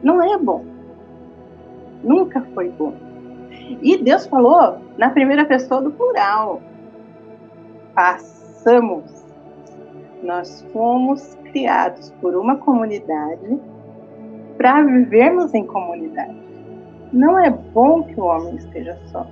Não 0.02 0.22
é 0.22 0.38
bom. 0.38 0.64
Nunca 2.02 2.40
foi 2.54 2.70
bom. 2.70 2.94
E 3.82 3.96
Deus 3.98 4.26
falou 4.26 4.78
na 4.96 5.10
primeira 5.10 5.44
pessoa 5.44 5.82
do 5.82 5.90
plural: 5.90 6.62
passamos. 7.94 9.22
Nós 10.22 10.64
fomos 10.72 11.36
criados 11.50 12.10
por 12.20 12.36
uma 12.36 12.56
comunidade 12.56 13.60
para 14.56 14.82
vivermos 14.84 15.52
em 15.52 15.66
comunidade. 15.66 16.40
Não 17.12 17.38
é 17.38 17.50
bom 17.50 18.04
que 18.04 18.18
o 18.18 18.24
homem 18.24 18.54
esteja 18.56 18.96
só. 19.06 19.26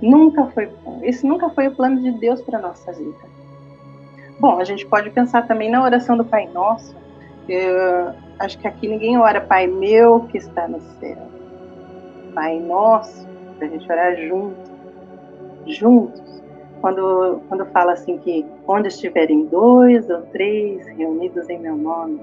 Nunca 0.00 0.46
foi 0.46 0.66
bom. 0.66 1.00
Esse 1.02 1.26
nunca 1.26 1.48
foi 1.50 1.68
o 1.68 1.74
plano 1.74 2.00
de 2.00 2.10
Deus 2.12 2.42
para 2.42 2.58
nossa 2.58 2.92
vida. 2.92 3.36
Bom, 4.38 4.60
a 4.60 4.64
gente 4.64 4.86
pode 4.86 5.10
pensar 5.10 5.46
também 5.46 5.70
na 5.70 5.82
oração 5.82 6.16
do 6.16 6.24
Pai 6.24 6.46
Nosso. 6.52 6.94
Eu 7.48 8.12
acho 8.38 8.58
que 8.58 8.68
aqui 8.68 8.86
ninguém 8.86 9.18
ora 9.18 9.40
Pai 9.40 9.66
meu 9.66 10.20
que 10.20 10.36
está 10.36 10.68
no 10.68 10.80
céu. 11.00 11.16
Pai 12.34 12.58
Nosso, 12.58 13.26
para 13.56 13.66
a 13.66 13.70
gente 13.70 13.90
orar 13.90 14.16
junto, 14.16 14.70
juntos. 15.66 16.42
Quando, 16.82 17.40
quando 17.48 17.64
fala 17.66 17.92
assim 17.92 18.18
que 18.18 18.44
onde 18.68 18.88
estiverem 18.88 19.46
dois 19.46 20.10
ou 20.10 20.20
três 20.26 20.86
reunidos 20.86 21.48
em 21.48 21.58
meu 21.58 21.74
nome, 21.74 22.20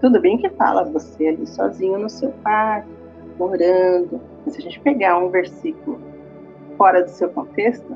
tudo 0.00 0.20
bem 0.20 0.36
que 0.36 0.50
fala 0.50 0.84
você 0.84 1.28
ali 1.28 1.46
sozinho 1.46 1.98
no 1.98 2.10
seu 2.10 2.30
quarto, 2.42 2.88
orando. 3.38 4.20
Mas 4.44 4.54
se 4.54 4.60
a 4.60 4.62
gente 4.62 4.78
pegar 4.80 5.16
um 5.16 5.30
versículo 5.30 5.98
fora 6.78 7.02
do 7.02 7.10
seu 7.10 7.28
contexto, 7.28 7.94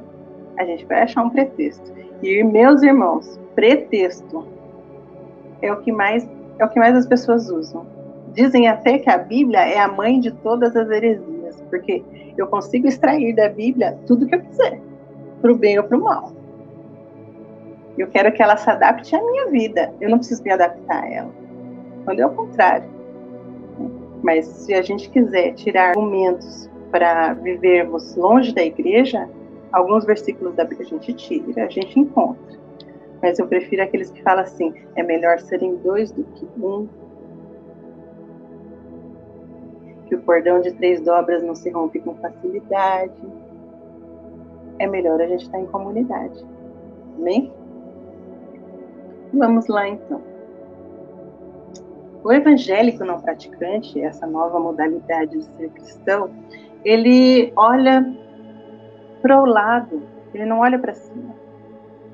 a 0.58 0.64
gente 0.64 0.84
vai 0.84 1.02
achar 1.02 1.22
um 1.22 1.30
pretexto. 1.30 1.90
E 2.22 2.42
meus 2.42 2.82
irmãos, 2.82 3.40
pretexto 3.54 4.46
é 5.62 5.72
o 5.72 5.80
que 5.80 5.90
mais 5.90 6.28
é 6.58 6.64
o 6.64 6.68
que 6.68 6.78
mais 6.78 6.94
as 6.94 7.06
pessoas 7.06 7.48
usam. 7.48 7.86
Dizem 8.34 8.68
até 8.68 8.98
que 8.98 9.08
a 9.08 9.16
Bíblia 9.16 9.60
é 9.60 9.78
a 9.78 9.88
mãe 9.88 10.20
de 10.20 10.30
todas 10.30 10.76
as 10.76 10.90
heresias, 10.90 11.62
porque 11.70 12.02
eu 12.36 12.46
consigo 12.46 12.86
extrair 12.86 13.34
da 13.34 13.48
Bíblia 13.48 13.98
tudo 14.06 14.26
que 14.26 14.34
eu 14.34 14.40
quiser, 14.40 14.80
para 15.40 15.52
o 15.52 15.56
bem 15.56 15.78
ou 15.78 15.84
para 15.84 15.96
o 15.96 16.02
mal. 16.02 16.32
Eu 17.96 18.08
quero 18.08 18.32
que 18.32 18.42
ela 18.42 18.56
se 18.56 18.68
adapte 18.70 19.14
à 19.14 19.22
minha 19.22 19.50
vida. 19.50 19.92
Eu 20.00 20.08
não 20.08 20.18
preciso 20.18 20.42
me 20.42 20.50
adaptar 20.50 21.04
a 21.04 21.10
ela. 21.10 21.30
Quando 22.04 22.20
é 22.20 22.26
o 22.26 22.30
contrário. 22.30 22.88
Mas 24.22 24.46
se 24.46 24.72
a 24.72 24.82
gente 24.82 25.10
quiser 25.10 25.52
tirar 25.54 25.90
argumentos 25.90 26.70
para 26.92 27.32
vivermos 27.32 28.14
longe 28.14 28.54
da 28.54 28.62
igreja, 28.62 29.28
alguns 29.72 30.04
versículos 30.04 30.54
da 30.54 30.64
Bíblia 30.64 30.86
a 30.86 30.90
gente 30.90 31.12
tira, 31.14 31.64
a 31.64 31.68
gente 31.68 31.98
encontra. 31.98 32.60
Mas 33.22 33.38
eu 33.38 33.48
prefiro 33.48 33.82
aqueles 33.82 34.10
que 34.10 34.22
falam 34.22 34.44
assim: 34.44 34.74
é 34.94 35.02
melhor 35.02 35.40
serem 35.40 35.76
dois 35.76 36.12
do 36.12 36.22
que 36.22 36.46
um. 36.60 36.86
Que 40.06 40.14
o 40.14 40.22
cordão 40.22 40.60
de 40.60 40.72
três 40.72 41.00
dobras 41.00 41.42
não 41.42 41.54
se 41.54 41.70
rompe 41.70 41.98
com 42.00 42.14
facilidade. 42.16 43.22
É 44.78 44.86
melhor 44.86 45.20
a 45.20 45.26
gente 45.26 45.44
estar 45.44 45.58
em 45.58 45.66
comunidade. 45.66 46.44
Amém? 47.16 47.50
Vamos 49.32 49.66
lá 49.68 49.88
então. 49.88 50.31
O 52.24 52.32
evangélico 52.32 53.04
não 53.04 53.20
praticante, 53.20 54.00
essa 54.00 54.26
nova 54.26 54.60
modalidade 54.60 55.36
de 55.36 55.44
ser 55.44 55.70
cristão, 55.70 56.30
ele 56.84 57.52
olha 57.56 58.06
para 59.20 59.40
o 59.40 59.44
lado, 59.44 60.02
ele 60.32 60.44
não 60.44 60.60
olha 60.60 60.78
para 60.78 60.94
cima. 60.94 61.34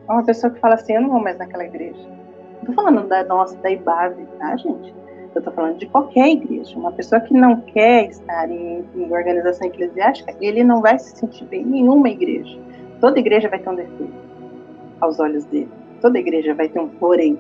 É 0.09 0.13
uma 0.13 0.25
pessoa 0.25 0.53
que 0.53 0.61
fala 0.61 0.75
assim: 0.75 0.95
eu 0.95 1.03
não 1.03 1.11
vou 1.11 1.21
mais 1.21 1.37
naquela 1.39 1.65
igreja. 1.65 2.01
Não 2.59 2.67
tô 2.67 2.73
falando 2.73 3.07
da 3.07 3.25
nossa, 3.25 3.57
da 3.59 3.71
IBAV, 3.71 4.27
tá, 4.39 4.57
gente? 4.57 4.95
Eu 5.35 5.39
estou 5.39 5.53
falando 5.53 5.79
de 5.79 5.87
qualquer 5.87 6.29
igreja. 6.29 6.77
Uma 6.77 6.93
pessoa 6.93 7.21
que 7.21 7.35
não 7.35 7.61
quer 7.61 8.09
estar 8.09 8.51
em, 8.51 8.85
em 8.95 9.13
organização 9.13 9.69
eclesiástica, 9.69 10.35
ele 10.41 10.65
não 10.65 10.81
vai 10.81 10.99
se 10.99 11.17
sentir 11.17 11.45
bem 11.45 11.63
em 11.63 11.67
nenhuma 11.67 12.09
igreja. 12.09 12.59
Toda 13.01 13.19
igreja 13.19 13.49
vai 13.49 13.59
ter 13.59 13.69
um 13.69 13.75
defeito 13.75 14.13
aos 15.01 15.21
olhos 15.21 15.45
dele. 15.45 15.71
Toda 16.01 16.19
igreja 16.19 16.55
vai 16.55 16.69
ter 16.69 16.81
um 16.81 16.89
porém. 16.89 17.39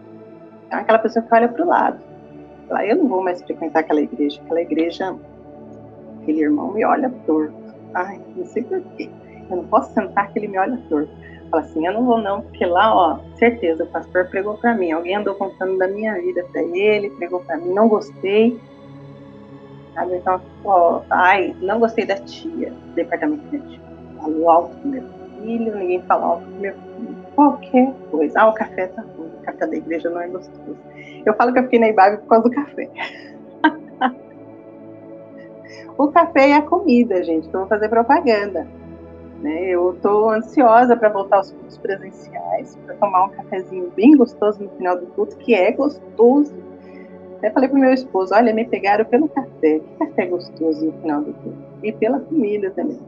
É 0.70 0.76
aquela 0.76 0.98
pessoa 0.98 1.25
que 1.25 1.34
olha 1.34 1.48
para 1.48 1.64
o 1.64 1.68
lado. 1.68 2.08
Fala, 2.68 2.84
eu 2.84 2.96
não 2.96 3.08
vou 3.08 3.22
mais 3.22 3.42
frequentar 3.42 3.80
aquela 3.80 4.00
igreja. 4.00 4.40
Aquela 4.42 4.60
igreja, 4.60 5.16
aquele 6.20 6.42
irmão 6.42 6.72
me 6.72 6.84
olha 6.84 7.10
torto. 7.26 7.54
Ai, 7.94 8.20
não 8.37 8.44
sei 8.44 8.62
porquê. 8.62 9.10
Eu 9.50 9.56
não 9.56 9.64
posso 9.64 9.92
sentar 9.94 10.30
que 10.30 10.38
ele 10.38 10.48
me 10.48 10.58
olha 10.58 10.78
torto. 10.88 11.10
Fala 11.50 11.62
assim, 11.62 11.87
eu 11.87 11.92
não 11.94 12.04
vou 12.04 12.20
não, 12.20 12.42
porque 12.42 12.66
lá, 12.66 12.94
ó, 12.94 13.18
certeza, 13.37 13.84
o 13.84 13.87
pastor 13.87 14.26
pregou 14.26 14.58
para 14.58 14.75
mim. 14.75 14.92
Alguém 14.92 15.16
andou 15.16 15.34
contando 15.34 15.78
da 15.78 15.88
minha 15.88 16.14
vida 16.14 16.44
para 16.52 16.62
ele, 16.62 17.10
pregou 17.10 17.40
para 17.40 17.56
mim, 17.56 17.72
não 17.72 17.88
gostei. 17.88 18.60
Sabe? 19.94 20.16
Então, 20.16 20.40
ó, 20.64 21.00
ai, 21.08 21.56
não 21.60 21.80
gostei 21.80 22.04
da 22.04 22.16
tia, 22.16 22.72
departamento 22.94 23.44
da 23.50 23.58
tia. 23.66 23.80
Falou 24.20 24.50
alto 24.50 24.76
com 24.76 24.88
meu 24.88 25.02
filho, 25.40 25.75
ninguém 25.76 26.02
fala 26.02 26.26
alto 26.26 26.44
com 26.44 26.60
meu 26.60 26.75
filho. 26.75 27.16
Qualquer 27.34 27.94
coisa. 28.10 28.40
Ah, 28.40 28.48
o 28.48 28.52
café 28.52 28.88
tá 28.88 29.02
ruim, 29.02 29.27
café 29.52 29.67
da 29.67 29.76
igreja 29.76 30.11
não 30.11 30.21
é 30.21 30.28
gostoso. 30.28 30.76
Eu 31.25 31.35
falo 31.35 31.52
que 31.52 31.59
eu 31.59 31.64
fiquei 31.64 31.78
na 31.78 31.88
Ibabe 31.88 32.19
por 32.19 32.28
causa 32.28 32.49
do 32.49 32.55
café. 32.55 32.88
o 35.99 36.09
café 36.09 36.50
e 36.50 36.52
a 36.52 36.62
comida, 36.62 37.23
gente, 37.23 37.47
eu 37.47 37.61
vou 37.61 37.69
fazer 37.69 37.88
propaganda. 37.88 38.67
Né? 39.40 39.71
Eu 39.71 39.93
estou 39.95 40.31
ansiosa 40.31 40.97
para 40.97 41.09
voltar 41.09 41.37
aos 41.37 41.52
cultos 41.52 41.78
presenciais, 41.78 42.76
para 42.85 42.95
tomar 42.97 43.26
um 43.26 43.28
cafezinho 43.31 43.93
bem 43.95 44.17
gostoso 44.17 44.62
no 44.62 44.71
final 44.71 44.99
do 44.99 45.07
culto, 45.07 45.37
que 45.37 45.55
é 45.55 45.71
gostoso. 45.73 46.55
Até 47.38 47.50
falei 47.50 47.69
pro 47.69 47.78
meu 47.78 47.93
esposo, 47.93 48.35
olha, 48.35 48.52
me 48.52 48.64
pegaram 48.64 49.05
pelo 49.05 49.28
café. 49.28 49.78
Que 49.78 49.97
café 49.99 50.26
gostoso 50.26 50.87
no 50.87 50.93
final 51.00 51.23
do 51.23 51.33
culto. 51.35 51.59
E 51.83 51.93
pela 51.93 52.19
comida 52.19 52.71
também. 52.71 52.99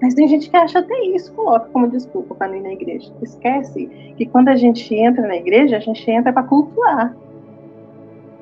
Mas 0.00 0.14
tem 0.14 0.28
gente 0.28 0.48
que 0.48 0.56
acha 0.56 0.78
até 0.78 0.94
isso, 1.06 1.32
coloca 1.32 1.68
como 1.72 1.88
desculpa 1.88 2.34
para 2.34 2.48
não 2.48 2.56
ir 2.56 2.62
na 2.62 2.72
igreja. 2.72 3.12
Esquece 3.20 3.86
que 4.16 4.26
quando 4.26 4.48
a 4.48 4.56
gente 4.56 4.94
entra 4.94 5.26
na 5.26 5.36
igreja, 5.36 5.76
a 5.76 5.80
gente 5.80 6.08
entra 6.10 6.32
para 6.32 6.44
cultuar. 6.44 7.16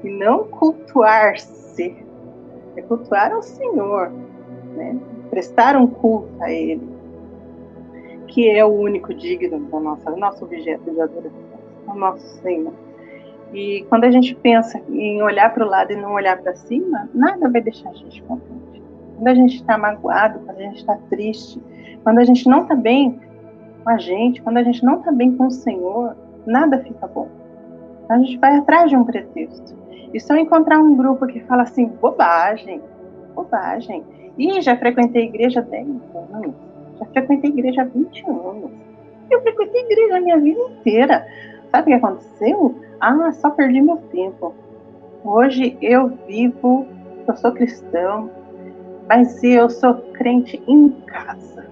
E 0.04 0.10
não 0.10 0.44
cultuar-se. 0.44 1.96
É 2.76 2.82
cultuar 2.82 3.32
ao 3.32 3.42
Senhor. 3.42 4.12
Né? 4.74 4.98
Prestar 5.30 5.76
um 5.76 5.86
culto 5.86 6.28
a 6.40 6.52
Ele 6.52 6.96
que 8.36 8.50
é 8.50 8.62
o 8.62 8.68
único 8.68 9.14
digno 9.14 9.58
da 9.58 9.80
nossa, 9.80 10.10
nosso 10.10 10.44
objeto 10.44 10.90
de 10.90 11.00
adoração, 11.00 11.32
o 11.86 11.94
nosso 11.94 12.26
Senhor. 12.42 12.74
E 13.52 13.86
quando 13.88 14.04
a 14.04 14.10
gente 14.10 14.34
pensa 14.34 14.78
em 14.90 15.22
olhar 15.22 15.54
para 15.54 15.64
o 15.64 15.68
lado 15.68 15.92
e 15.92 15.96
não 15.96 16.12
olhar 16.12 16.36
para 16.42 16.54
cima, 16.54 17.08
nada 17.14 17.48
vai 17.48 17.62
deixar 17.62 17.88
a 17.88 17.94
gente 17.94 18.22
contente. 18.24 18.55
Quando 19.16 19.28
a 19.28 19.34
gente 19.34 19.56
está 19.56 19.76
magoado, 19.76 20.38
quando 20.40 20.58
a 20.58 20.62
gente 20.62 20.78
está 20.78 20.96
triste, 21.10 21.60
quando 22.04 22.18
a 22.18 22.24
gente 22.24 22.48
não 22.48 22.62
está 22.62 22.74
bem 22.74 23.20
com 23.82 23.90
a 23.90 23.98
gente, 23.98 24.42
quando 24.42 24.58
a 24.58 24.62
gente 24.62 24.84
não 24.84 24.98
está 24.98 25.10
bem 25.10 25.36
com 25.36 25.46
o 25.46 25.50
Senhor, 25.50 26.16
nada 26.46 26.78
fica 26.78 27.06
bom. 27.06 27.28
A 28.08 28.18
gente 28.18 28.38
vai 28.38 28.56
atrás 28.56 28.90
de 28.90 28.96
um 28.96 29.04
pretexto. 29.04 29.74
E 30.14 30.20
só 30.20 30.36
encontrar 30.36 30.78
um 30.78 30.96
grupo 30.96 31.26
que 31.26 31.40
fala 31.40 31.62
assim, 31.62 31.86
bobagem, 31.86 32.80
bobagem. 33.34 34.04
E 34.38 34.60
já 34.60 34.76
frequentei 34.76 35.24
igreja 35.24 35.60
há 35.60 35.62
10 35.62 35.88
anos 36.32 36.66
já 36.98 37.06
frequentei 37.06 37.50
igreja 37.50 37.82
há 37.82 37.84
20 37.84 38.24
anos. 38.28 38.70
Eu 39.30 39.42
frequentei 39.42 39.82
igreja 39.82 40.16
a 40.16 40.20
minha 40.20 40.38
vida 40.38 40.60
inteira. 40.60 41.26
Sabe 41.70 41.82
o 41.82 41.86
que 41.86 42.04
aconteceu? 42.04 42.74
Ah, 43.00 43.32
só 43.32 43.50
perdi 43.50 43.80
meu 43.80 43.96
tempo. 43.96 44.54
Hoje 45.24 45.76
eu 45.82 46.08
vivo, 46.26 46.86
eu 47.26 47.36
sou 47.36 47.52
cristão, 47.52 48.30
mas 49.08 49.42
eu 49.42 49.70
sou 49.70 49.94
crente 50.12 50.62
em 50.66 50.90
casa. 51.06 51.66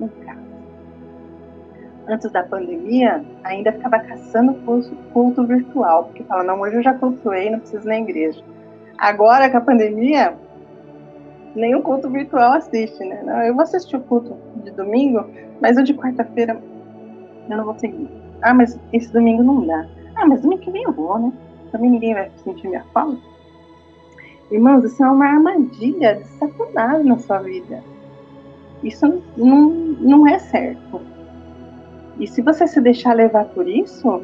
Em 0.00 0.08
casa. 0.08 0.38
Antes 2.08 2.30
da 2.32 2.42
pandemia, 2.44 3.24
ainda 3.44 3.72
ficava 3.72 3.98
caçando 3.98 4.54
culto, 4.64 4.94
culto 5.12 5.46
virtual, 5.46 6.04
porque 6.04 6.24
fala, 6.24 6.44
não, 6.44 6.60
hoje 6.60 6.76
eu 6.76 6.82
já 6.82 6.94
cultuei, 6.94 7.50
não 7.50 7.60
preciso 7.60 7.86
na 7.86 7.98
igreja. 7.98 8.42
Agora 8.96 9.50
com 9.50 9.58
a 9.58 9.60
pandemia, 9.60 10.34
nenhum 11.54 11.82
culto 11.82 12.08
virtual 12.08 12.54
assiste, 12.54 13.04
né? 13.04 13.48
Eu 13.48 13.54
vou 13.54 13.62
assistir 13.62 13.96
o 13.96 14.00
culto 14.00 14.36
de 14.64 14.70
domingo, 14.70 15.26
mas 15.60 15.76
o 15.76 15.82
de 15.82 15.94
quarta-feira 15.94 16.60
eu 17.50 17.56
não 17.56 17.64
vou 17.64 17.78
seguir. 17.78 18.08
Ah, 18.42 18.54
mas 18.54 18.78
esse 18.92 19.12
domingo 19.12 19.42
não 19.42 19.66
dá. 19.66 19.86
Ah, 20.16 20.26
mas 20.26 20.40
domingo 20.40 20.62
que 20.62 20.70
vem 20.70 20.84
eu 20.84 20.92
vou, 20.92 21.18
né? 21.18 21.32
Também 21.72 21.90
ninguém 21.90 22.14
vai 22.14 22.30
sentir 22.44 22.68
minha 22.68 22.84
falta. 22.94 23.20
Irmãos, 24.50 24.84
isso 24.84 25.02
é 25.02 25.10
uma 25.10 25.26
armadilha 25.26 26.16
de 26.16 26.26
Satanás 26.26 27.04
na 27.04 27.18
sua 27.18 27.38
vida. 27.38 27.82
Isso 28.82 29.22
não, 29.36 29.70
não 29.70 30.26
é 30.26 30.38
certo. 30.38 31.00
E 32.18 32.26
se 32.26 32.40
você 32.40 32.66
se 32.66 32.80
deixar 32.80 33.12
levar 33.14 33.44
por 33.46 33.68
isso, 33.68 34.22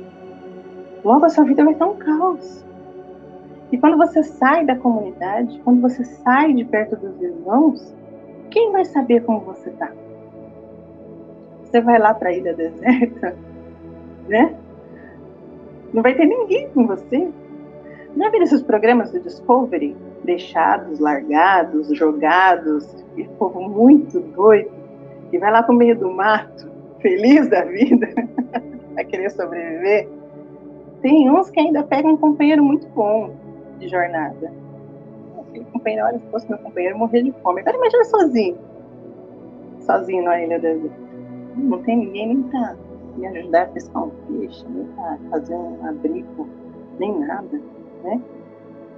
logo 1.04 1.24
a 1.24 1.28
sua 1.28 1.44
vida 1.44 1.62
vai 1.62 1.74
estar 1.74 1.86
um 1.86 1.96
caos. 1.96 2.64
E 3.70 3.78
quando 3.78 3.96
você 3.96 4.22
sai 4.22 4.64
da 4.64 4.76
comunidade, 4.76 5.60
quando 5.64 5.80
você 5.80 6.04
sai 6.04 6.52
de 6.54 6.64
perto 6.64 6.96
dos 6.96 7.20
irmãos, 7.20 7.94
quem 8.50 8.72
vai 8.72 8.84
saber 8.84 9.24
como 9.24 9.40
você 9.40 9.70
está? 9.70 9.92
Você 11.64 11.80
vai 11.80 11.98
lá 11.98 12.14
para 12.14 12.30
a 12.30 12.32
ilha 12.32 12.54
deserta, 12.54 13.36
né? 14.28 14.54
Não 15.92 16.02
vai 16.02 16.14
ter 16.14 16.24
ninguém 16.24 16.70
com 16.70 16.86
você. 16.86 17.28
Já 18.16 18.30
viram 18.30 18.44
esses 18.44 18.62
programas 18.62 19.10
do 19.10 19.20
Discovery? 19.20 19.96
Deixados, 20.24 20.98
largados, 20.98 21.88
jogados, 21.96 23.04
e 23.16 23.24
povo 23.24 23.60
muito 23.68 24.20
doido, 24.20 24.70
que 25.30 25.38
vai 25.38 25.50
lá 25.50 25.62
para 25.62 25.74
o 25.74 25.76
meio 25.76 25.98
do 25.98 26.10
mato, 26.10 26.70
feliz 27.00 27.48
da 27.48 27.62
vida, 27.64 28.08
vai 28.94 29.04
querer 29.04 29.30
sobreviver. 29.30 30.08
Tem 31.02 31.30
uns 31.30 31.50
que 31.50 31.60
ainda 31.60 31.82
pegam 31.82 32.12
um 32.12 32.16
companheiro 32.16 32.64
muito 32.64 32.88
bom, 32.88 33.34
de 33.78 33.88
jornada. 33.88 34.52
Aquele 35.38 35.64
companheiro, 35.66 36.06
olha, 36.06 36.18
se 36.18 36.26
fosse 36.30 36.48
meu 36.48 36.58
companheiro, 36.58 36.98
morrer 36.98 37.22
de 37.22 37.32
fome. 37.42 37.60
Agora 37.60 37.76
imagina 37.76 38.04
sozinho. 38.04 38.58
Sozinho 39.80 40.24
na 40.24 40.40
ilha 40.40 40.58
deserta. 40.58 41.04
Não 41.56 41.82
tem 41.82 41.96
ninguém 41.98 42.28
nem 42.28 42.42
pra 42.44 42.74
me 43.16 43.26
ajudar 43.26 43.62
a 43.62 43.66
pescar 43.66 44.04
um 44.04 44.10
peixe, 44.10 44.64
nem 44.68 44.84
pra 44.86 45.18
fazer 45.30 45.54
um 45.54 45.86
abrigo, 45.86 46.48
nem 46.98 47.20
nada, 47.20 47.60
né? 48.02 48.20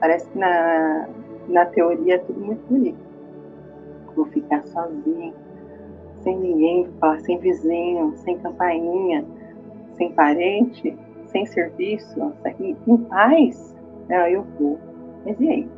Parece 0.01 0.29
que 0.29 0.39
na, 0.39 1.09
na 1.49 1.65
teoria 1.67 2.17
é 2.17 2.19
tudo 2.19 2.41
muito 2.41 2.63
bonito. 2.69 2.99
Vou 4.15 4.27
ficar 4.27 4.63
sozinho, 4.67 5.35
sem 6.21 6.39
ninguém, 6.39 6.89
sem 7.21 7.39
vizinho, 7.39 8.13
sem 8.17 8.39
campainha, 8.39 9.25
sem 9.95 10.13
parente, 10.13 10.97
sem 11.27 11.45
serviço, 11.47 12.33
em 12.87 12.97
paz. 13.09 13.77
Ah, 14.11 14.31
eu 14.31 14.45
vou. 14.59 14.79
Mas 15.25 15.39
e 15.41 15.49
aí? 15.49 15.69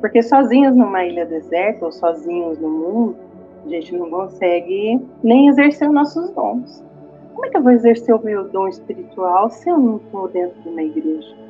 Porque 0.00 0.22
sozinhos 0.22 0.76
numa 0.76 1.04
ilha 1.04 1.24
deserta 1.24 1.86
ou 1.86 1.92
sozinhos 1.92 2.58
no 2.58 2.68
mundo, 2.68 3.16
a 3.64 3.68
gente 3.68 3.96
não 3.96 4.10
consegue 4.10 5.00
nem 5.22 5.48
exercer 5.48 5.88
os 5.88 5.94
nossos 5.94 6.30
dons. 6.32 6.84
Como 7.32 7.46
é 7.46 7.50
que 7.50 7.56
eu 7.56 7.62
vou 7.62 7.72
exercer 7.72 8.14
o 8.14 8.22
meu 8.22 8.48
dom 8.48 8.68
espiritual 8.68 9.50
se 9.50 9.68
eu 9.68 9.78
não 9.78 9.96
estou 9.96 10.28
dentro 10.28 10.60
de 10.62 10.68
uma 10.68 10.82
igreja? 10.82 11.43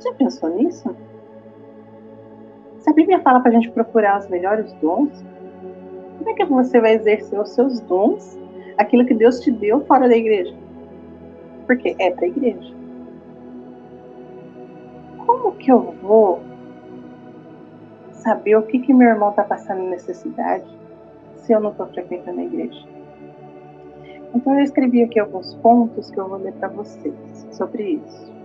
Já 0.00 0.12
pensou 0.14 0.50
nisso? 0.50 0.96
Se 2.78 2.90
a 2.90 2.92
Bíblia 2.92 3.20
fala 3.20 3.40
para 3.40 3.50
a 3.50 3.54
gente 3.54 3.70
procurar 3.70 4.18
os 4.18 4.28
melhores 4.28 4.72
dons, 4.74 5.24
como 6.18 6.30
é 6.30 6.34
que 6.34 6.44
você 6.44 6.80
vai 6.80 6.94
exercer 6.94 7.40
os 7.40 7.50
seus 7.50 7.80
dons, 7.80 8.38
aquilo 8.78 9.04
que 9.04 9.14
Deus 9.14 9.40
te 9.40 9.50
deu 9.50 9.84
fora 9.86 10.08
da 10.08 10.16
igreja? 10.16 10.54
Porque 11.66 11.96
é 11.98 12.10
para 12.10 12.24
a 12.24 12.28
igreja 12.28 12.76
como 15.26 15.52
que 15.56 15.70
eu 15.70 15.92
vou 16.02 16.40
saber 18.12 18.56
o 18.56 18.62
que, 18.62 18.78
que 18.78 18.94
meu 18.94 19.08
irmão 19.08 19.30
está 19.30 19.42
passando 19.42 19.82
necessidade 19.82 20.64
se 21.36 21.52
eu 21.52 21.60
não 21.60 21.72
estou 21.72 21.86
frequentando 21.88 22.40
a 22.40 22.44
igreja? 22.44 22.86
Então 24.34 24.54
eu 24.54 24.62
escrevi 24.62 25.02
aqui 25.02 25.18
alguns 25.18 25.54
pontos 25.56 26.10
que 26.10 26.18
eu 26.18 26.28
vou 26.28 26.38
ler 26.38 26.52
para 26.54 26.68
vocês 26.68 27.14
sobre 27.50 28.00
isso. 28.04 28.35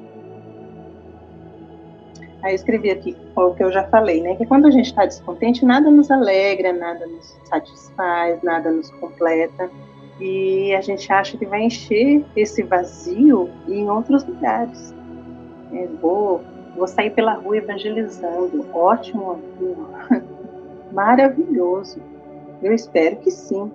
Aí 2.44 2.54
eu 2.54 2.56
escrevi 2.56 2.90
aqui 2.90 3.16
o 3.36 3.54
que 3.54 3.64
eu 3.64 3.72
já 3.72 3.84
falei, 3.86 4.22
né? 4.22 4.36
Que 4.36 4.46
quando 4.46 4.68
a 4.68 4.72
gente 4.72 4.88
está 4.88 5.06
descontente, 5.06 5.66
nada 5.66 5.92
nos 5.92 6.10
alegra, 6.10 6.74
nada 6.74 7.06
nos 7.06 7.38
satisfaz, 7.46 8.42
nada 8.42 8.72
nos 8.72 8.90
completa. 8.92 9.70
E 10.20 10.74
a 10.76 10.82
gente 10.82 11.12
acha 11.12 11.38
que 11.38 11.46
vai 11.46 11.64
encher 11.64 12.24
esse 12.36 12.64
vazio 12.64 13.50
em 13.68 13.90
outros 13.90 14.24
lugares. 14.24 14.94
É, 15.74 15.88
vou 16.02 16.42
Vou 16.76 16.88
sair 16.88 17.12
pela 17.12 17.34
rua 17.34 17.58
evangelizando. 17.58 18.66
Ótimo, 18.74 19.40
Maravilhoso. 20.92 22.00
Eu 22.62 22.74
espero 22.74 23.18
que 23.18 23.32
sim. 23.32 23.72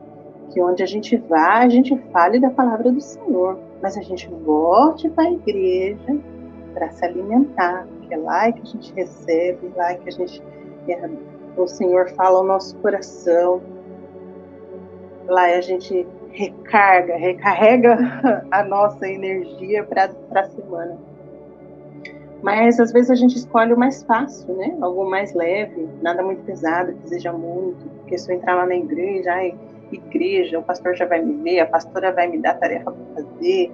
Que 0.52 0.62
onde 0.62 0.82
a 0.82 0.86
gente 0.86 1.16
vá, 1.16 1.58
a 1.58 1.68
gente 1.68 1.96
fale 2.12 2.40
da 2.40 2.50
palavra 2.50 2.90
do 2.90 3.00
Senhor. 3.00 3.58
Mas 3.82 3.96
a 3.96 4.02
gente 4.02 4.28
volte 4.44 5.08
para 5.10 5.24
a 5.24 5.32
igreja 5.32 6.18
para 6.72 6.90
se 6.90 7.04
alimentar, 7.04 7.86
porque 8.06 8.14
é 8.14 8.16
lá 8.16 8.52
que 8.52 8.62
a 8.62 8.64
gente 8.64 8.94
recebe, 8.94 9.72
lá 9.76 9.94
que 9.94 10.08
a 10.08 10.12
gente 10.12 10.42
é, 10.88 11.10
o 11.56 11.66
Senhor 11.66 12.08
fala 12.10 12.38
ao 12.38 12.44
nosso 12.44 12.76
coração. 12.78 13.60
Lá 15.26 15.46
a 15.46 15.60
gente 15.60 16.06
recarga, 16.30 17.16
recarrega 17.16 17.96
a 18.50 18.62
nossa 18.62 19.08
energia 19.08 19.82
para 19.82 20.10
a 20.34 20.44
semana. 20.44 20.96
Mas 22.42 22.78
às 22.78 22.92
vezes 22.92 23.10
a 23.10 23.14
gente 23.16 23.36
escolhe 23.36 23.72
o 23.72 23.78
mais 23.78 24.04
fácil, 24.04 24.54
né? 24.54 24.76
Algo 24.80 25.08
mais 25.08 25.34
leve, 25.34 25.88
nada 26.00 26.22
muito 26.22 26.44
pesado, 26.44 26.92
que 26.94 27.08
seja 27.08 27.32
muito. 27.32 27.88
Porque 28.00 28.16
se 28.16 28.30
eu 28.30 28.36
entrar 28.36 28.54
lá 28.54 28.66
na 28.66 28.76
igreja, 28.76 29.32
ai, 29.32 29.58
igreja, 29.90 30.58
o 30.58 30.62
pastor 30.62 30.94
já 30.94 31.06
vai 31.06 31.20
me 31.24 31.42
ver, 31.42 31.60
a 31.60 31.66
pastora 31.66 32.12
vai 32.12 32.28
me 32.28 32.38
dar 32.38 32.54
tarefa 32.54 32.92
para 32.92 33.24
fazer, 33.24 33.72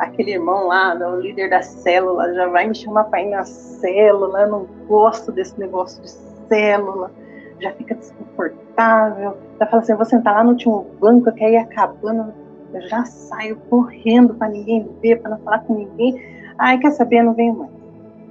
aquele 0.00 0.32
irmão 0.32 0.66
lá, 0.66 0.94
o 0.94 1.20
líder 1.20 1.50
da 1.50 1.62
célula, 1.62 2.32
já 2.32 2.48
vai 2.48 2.66
me 2.66 2.74
chamar 2.74 3.04
para 3.04 3.22
ir 3.22 3.30
na 3.30 3.44
célula, 3.44 4.42
eu 4.42 4.50
não 4.50 4.66
gosto 4.88 5.30
desse 5.30 5.58
negócio 5.60 6.02
de 6.02 6.10
célula, 6.48 7.10
já 7.60 7.70
fica 7.72 7.94
desconfortável, 7.94 9.36
já 9.58 9.66
fala 9.66 9.82
assim, 9.82 9.92
eu 9.92 9.98
vou 9.98 10.06
sentar 10.06 10.34
lá 10.34 10.42
no 10.42 10.50
último 10.50 10.86
banco, 10.98 11.30
que 11.32 11.44
aí 11.44 11.56
acabando, 11.56 12.32
eu 12.72 12.80
já 12.88 13.04
saio 13.04 13.56
correndo 13.68 14.34
para 14.34 14.48
ninguém 14.48 14.88
ver, 15.02 15.20
para 15.20 15.32
não 15.32 15.38
falar 15.40 15.60
com 15.60 15.74
ninguém, 15.74 16.18
ai, 16.58 16.78
quer 16.78 16.92
saber, 16.92 17.18
eu 17.18 17.24
não 17.24 17.34
venho 17.34 17.54
mais. 17.54 17.70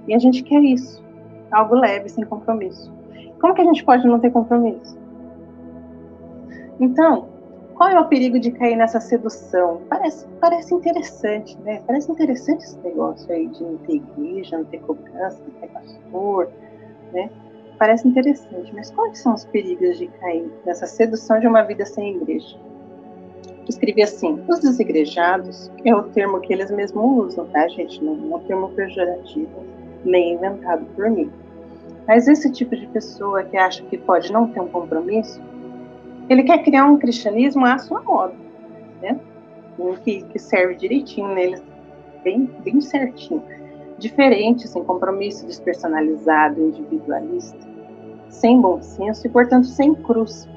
E 0.08 0.13
a 0.15 0.17
gente 0.17 0.41
quer 0.41 0.62
isso, 0.62 1.03
algo 1.51 1.75
leve, 1.75 2.10
sem 2.10 2.25
compromisso. 2.25 2.91
Como 3.39 3.53
que 3.53 3.62
a 3.62 3.65
gente 3.65 3.86
pode 3.86 4.08
não 4.08 4.19
ter 4.19 4.32
compromisso? 4.32 4.97
Então, 6.79 7.27
qual 7.79 7.89
é 7.91 7.97
o 7.97 8.09
perigo 8.09 8.37
de 8.37 8.51
cair 8.51 8.75
nessa 8.75 8.99
sedução? 8.99 9.83
Parece, 9.89 10.27
parece 10.41 10.75
interessante, 10.75 11.57
né? 11.59 11.81
Parece 11.87 12.11
interessante 12.11 12.65
esse 12.65 12.77
negócio 12.79 13.31
aí 13.31 13.47
de 13.47 13.63
não 13.63 13.77
ter 13.77 13.93
igreja, 13.93 14.57
não 14.57 14.65
ter 14.65 14.79
cobrança, 14.79 15.41
não 15.41 15.61
ter 15.61 15.67
pastor, 15.69 16.51
né? 17.13 17.29
Parece 17.77 18.05
interessante, 18.05 18.75
mas 18.75 18.91
quais 18.91 19.19
são 19.19 19.33
os 19.33 19.45
perigos 19.45 19.97
de 19.97 20.07
cair 20.07 20.51
nessa 20.65 20.85
sedução 20.85 21.39
de 21.39 21.47
uma 21.47 21.63
vida 21.63 21.85
sem 21.85 22.17
igreja? 22.17 22.57
Escrevi 23.65 24.03
assim: 24.03 24.43
os 24.49 24.59
desigrejados 24.59 25.71
é 25.85 25.95
o 25.95 26.03
termo 26.03 26.41
que 26.41 26.51
eles 26.51 26.69
mesmos 26.71 27.27
usam, 27.27 27.47
tá, 27.47 27.65
gente? 27.69 28.03
Não 28.03 28.11
é 28.33 28.35
um 28.35 28.39
termo 28.39 28.67
pejorativo 28.71 29.63
nem 30.03 30.33
inventado 30.33 30.85
por 30.97 31.09
mim. 31.09 31.31
Mas 32.05 32.27
esse 32.27 32.51
tipo 32.51 32.75
de 32.75 32.87
pessoa 32.87 33.41
que 33.43 33.55
acha 33.55 33.81
que 33.83 33.97
pode 33.97 34.33
não 34.33 34.49
ter 34.49 34.59
um 34.59 34.67
compromisso, 34.67 35.39
ele 36.29 36.43
quer 36.43 36.63
criar 36.63 36.85
um 36.85 36.97
cristianismo 36.97 37.65
à 37.65 37.77
sua 37.79 38.01
moda, 38.01 38.35
né? 39.01 39.19
Um 39.77 39.95
que, 39.95 40.21
que 40.23 40.37
serve 40.37 40.75
direitinho 40.75 41.33
neles, 41.33 41.63
bem, 42.23 42.45
bem 42.63 42.79
certinho. 42.79 43.43
Diferente, 43.97 44.67
sem 44.67 44.83
compromisso, 44.83 45.45
despersonalizado, 45.45 46.61
individualista, 46.61 47.57
sem 48.29 48.61
bom 48.61 48.81
senso 48.81 49.25
e, 49.25 49.29
portanto, 49.29 49.67
sem 49.67 49.93
cruz. 49.95 50.47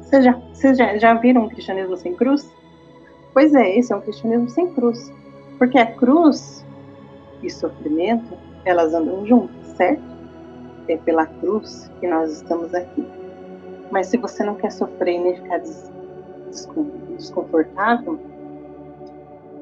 Vocês 0.00 0.24
já, 0.24 0.32
vocês 0.52 0.78
já, 0.78 0.98
já 0.98 1.14
viram 1.14 1.44
um 1.44 1.48
cristianismo 1.48 1.96
sem 1.96 2.14
cruz? 2.14 2.48
Pois 3.32 3.54
é, 3.54 3.76
esse 3.76 3.92
é 3.92 3.96
um 3.96 4.00
cristianismo 4.00 4.50
sem 4.50 4.72
cruz. 4.74 5.12
Porque 5.58 5.78
a 5.78 5.86
cruz 5.86 6.64
e 7.42 7.50
sofrimento, 7.50 8.36
elas 8.64 8.92
andam 8.92 9.26
juntas, 9.26 9.66
certo? 9.76 10.02
É 10.88 10.96
pela 10.98 11.26
cruz 11.26 11.90
que 11.98 12.06
nós 12.06 12.32
estamos 12.32 12.74
aqui. 12.74 13.04
Mas 13.92 14.06
se 14.06 14.16
você 14.16 14.42
não 14.42 14.54
quer 14.54 14.72
sofrer 14.72 15.20
nem 15.20 15.36
ficar 15.36 15.60
desconfortável, 17.18 18.18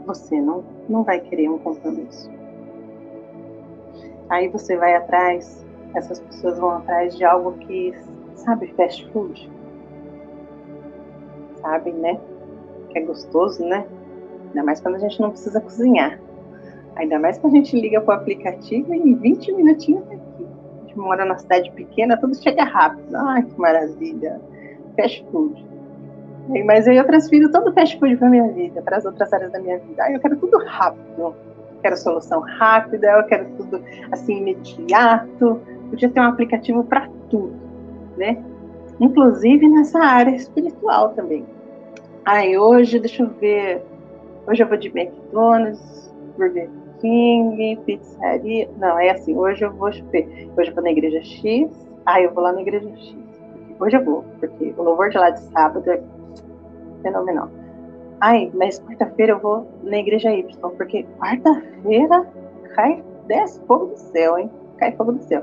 você 0.06 0.40
não, 0.40 0.64
não 0.88 1.02
vai 1.02 1.18
querer 1.18 1.50
um 1.50 1.58
compromisso. 1.58 2.30
Aí 4.28 4.46
você 4.46 4.76
vai 4.76 4.94
atrás, 4.94 5.66
essas 5.96 6.20
pessoas 6.20 6.60
vão 6.60 6.70
atrás 6.70 7.16
de 7.16 7.24
algo 7.24 7.58
que, 7.58 7.92
sabe, 8.36 8.68
fast 8.74 9.04
food? 9.10 9.50
Sabe, 11.60 11.90
né? 11.90 12.20
Que 12.90 13.00
é 13.00 13.02
gostoso, 13.02 13.64
né? 13.64 13.84
Ainda 14.46 14.62
mais 14.62 14.80
quando 14.80 14.94
a 14.94 14.98
gente 15.00 15.20
não 15.20 15.30
precisa 15.30 15.60
cozinhar. 15.60 16.20
Ainda 16.94 17.18
mais 17.18 17.36
quando 17.36 17.54
a 17.54 17.56
gente 17.56 17.80
liga 17.80 18.00
para 18.00 18.16
o 18.16 18.20
aplicativo 18.20 18.94
e 18.94 18.98
em 18.98 19.14
20 19.14 19.52
minutinhos 19.54 20.06
tá 20.06 20.14
gente 20.90 20.98
mora 20.98 21.24
numa 21.24 21.38
cidade 21.38 21.70
pequena, 21.70 22.16
tudo 22.16 22.34
chega 22.34 22.64
rápido. 22.64 23.14
Ai, 23.16 23.42
que 23.42 23.58
maravilha. 23.58 24.40
Fast 24.96 25.24
food. 25.30 25.64
Mas 26.64 26.86
eu 26.86 27.04
transfiro 27.04 27.50
todo 27.50 27.70
o 27.70 27.72
fast 27.72 27.98
food 27.98 28.16
para 28.16 28.28
minha 28.28 28.48
vida, 28.48 28.82
para 28.82 28.96
as 28.96 29.04
outras 29.04 29.32
áreas 29.32 29.52
da 29.52 29.60
minha 29.60 29.78
vida. 29.78 30.02
Ai, 30.02 30.16
eu 30.16 30.20
quero 30.20 30.36
tudo 30.36 30.58
rápido. 30.58 31.18
Eu 31.18 31.34
quero 31.82 31.96
solução 31.96 32.40
rápida, 32.40 33.10
eu 33.12 33.24
quero 33.24 33.46
tudo 33.56 33.82
assim 34.10 34.38
imediato. 34.38 35.60
Podia 35.88 36.10
ter 36.10 36.20
um 36.20 36.24
aplicativo 36.24 36.84
para 36.84 37.08
tudo, 37.28 37.54
né? 38.16 38.42
Inclusive 38.98 39.68
nessa 39.68 39.98
área 40.00 40.34
espiritual 40.34 41.10
também. 41.10 41.46
Ai, 42.24 42.56
hoje, 42.56 42.98
deixa 42.98 43.22
eu 43.22 43.30
ver. 43.30 43.82
Hoje 44.46 44.62
eu 44.62 44.68
vou 44.68 44.76
de 44.76 44.88
McDonald's, 44.88 46.14
Burger 46.36 46.68
King, 47.00 47.76
pizzaria. 47.84 48.68
Não, 48.78 48.98
é 48.98 49.10
assim, 49.10 49.36
hoje 49.36 49.64
eu 49.64 49.72
vou. 49.72 49.88
Hoje 49.88 50.04
eu 50.12 50.74
vou 50.74 50.82
na 50.82 50.90
igreja 50.90 51.22
X, 51.22 51.88
aí 52.06 52.24
eu 52.24 52.34
vou 52.34 52.42
lá 52.44 52.52
na 52.52 52.60
igreja 52.60 52.88
X. 52.96 53.16
Hoje 53.78 53.96
eu 53.96 54.04
vou, 54.04 54.24
porque 54.38 54.74
o 54.76 54.82
louvor 54.82 55.08
de 55.08 55.18
lá 55.18 55.30
de 55.30 55.40
sábado 55.40 55.90
é 55.90 56.02
fenomenal. 57.02 57.48
Ai, 58.20 58.50
mas 58.52 58.78
quarta-feira 58.80 59.32
eu 59.32 59.38
vou 59.38 59.66
na 59.82 59.96
igreja 59.96 60.30
Y, 60.30 60.70
porque 60.76 61.06
quarta-feira 61.18 62.26
cai, 62.74 63.02
desce 63.26 63.58
fogo 63.66 63.86
do 63.86 63.96
céu, 63.96 64.38
hein? 64.38 64.50
Cai 64.76 64.92
fogo 64.92 65.12
do 65.12 65.22
céu. 65.22 65.42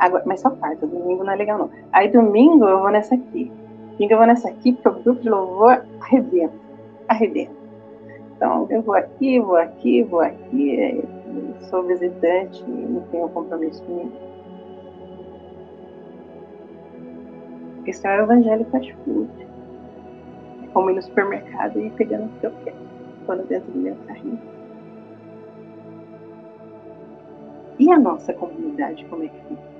Agora, 0.00 0.24
mas 0.26 0.40
só 0.40 0.50
quarta, 0.50 0.86
domingo 0.86 1.22
não 1.22 1.32
é 1.32 1.36
legal 1.36 1.58
não. 1.58 1.70
Aí 1.92 2.08
domingo 2.08 2.64
eu 2.66 2.80
vou 2.80 2.90
nessa 2.90 3.14
aqui. 3.14 3.50
Domingo 3.92 4.12
eu 4.12 4.18
vou 4.18 4.26
nessa 4.26 4.48
aqui, 4.48 4.72
porque 4.72 4.88
o 4.88 5.02
grupo 5.02 5.22
de 5.22 5.30
louvor 5.30 5.84
arrebenta. 6.00 6.54
Arrebenta. 7.08 7.65
Então, 8.36 8.66
eu 8.70 8.82
vou 8.82 8.94
aqui, 8.94 9.40
vou 9.40 9.56
aqui, 9.56 10.02
vou 10.02 10.20
aqui, 10.20 11.02
sou 11.70 11.82
visitante 11.84 12.62
não 12.68 13.00
tenho 13.10 13.28
compromisso 13.30 13.82
nenhum. 13.88 14.12
Esse 17.86 18.06
é 18.06 18.20
o 18.20 18.24
evangelho 18.24 18.66
fast 18.66 18.92
food. 19.04 19.30
É 20.64 20.66
como 20.72 20.90
ir 20.90 20.94
no 20.94 21.02
supermercado 21.02 21.78
e 21.78 21.86
ir 21.86 21.92
pegando 21.92 22.26
o 22.26 22.40
que 22.40 22.46
eu 22.46 22.52
quero, 22.64 22.76
quando 23.24 23.46
dentro 23.46 23.70
do 23.70 23.78
meu 23.78 23.96
carrinho. 24.06 24.40
E 27.78 27.90
a 27.92 27.98
nossa 27.98 28.32
comunidade, 28.32 29.04
como 29.06 29.22
é 29.22 29.28
que 29.28 29.40
fica? 29.48 29.76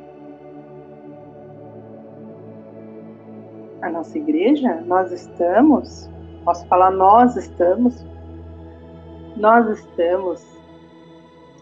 A 3.83 3.90
nossa 3.90 4.16
igreja, 4.16 4.83
nós 4.87 5.11
estamos, 5.12 6.09
posso 6.45 6.66
falar 6.69 6.90
nós 6.90 7.37
estamos, 7.37 8.07
nós 9.37 9.68
estamos 9.79 10.44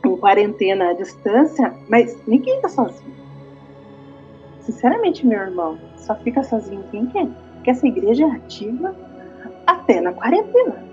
em 0.05 0.17
quarentena 0.17 0.91
à 0.91 0.93
distância, 0.93 1.75
mas 1.89 2.19
ninguém 2.27 2.57
está 2.57 2.69
sozinho. 2.69 3.15
Sinceramente, 4.61 5.27
meu 5.27 5.39
irmão, 5.39 5.79
só 5.97 6.15
fica 6.15 6.43
sozinho 6.43 6.85
quem 6.91 7.07
quer. 7.07 7.27
Porque 7.55 7.71
essa 7.71 7.87
igreja 7.87 8.25
é 8.25 8.31
ativa 8.31 8.95
até 9.67 10.01
na 10.01 10.13
quarentena. 10.13 10.85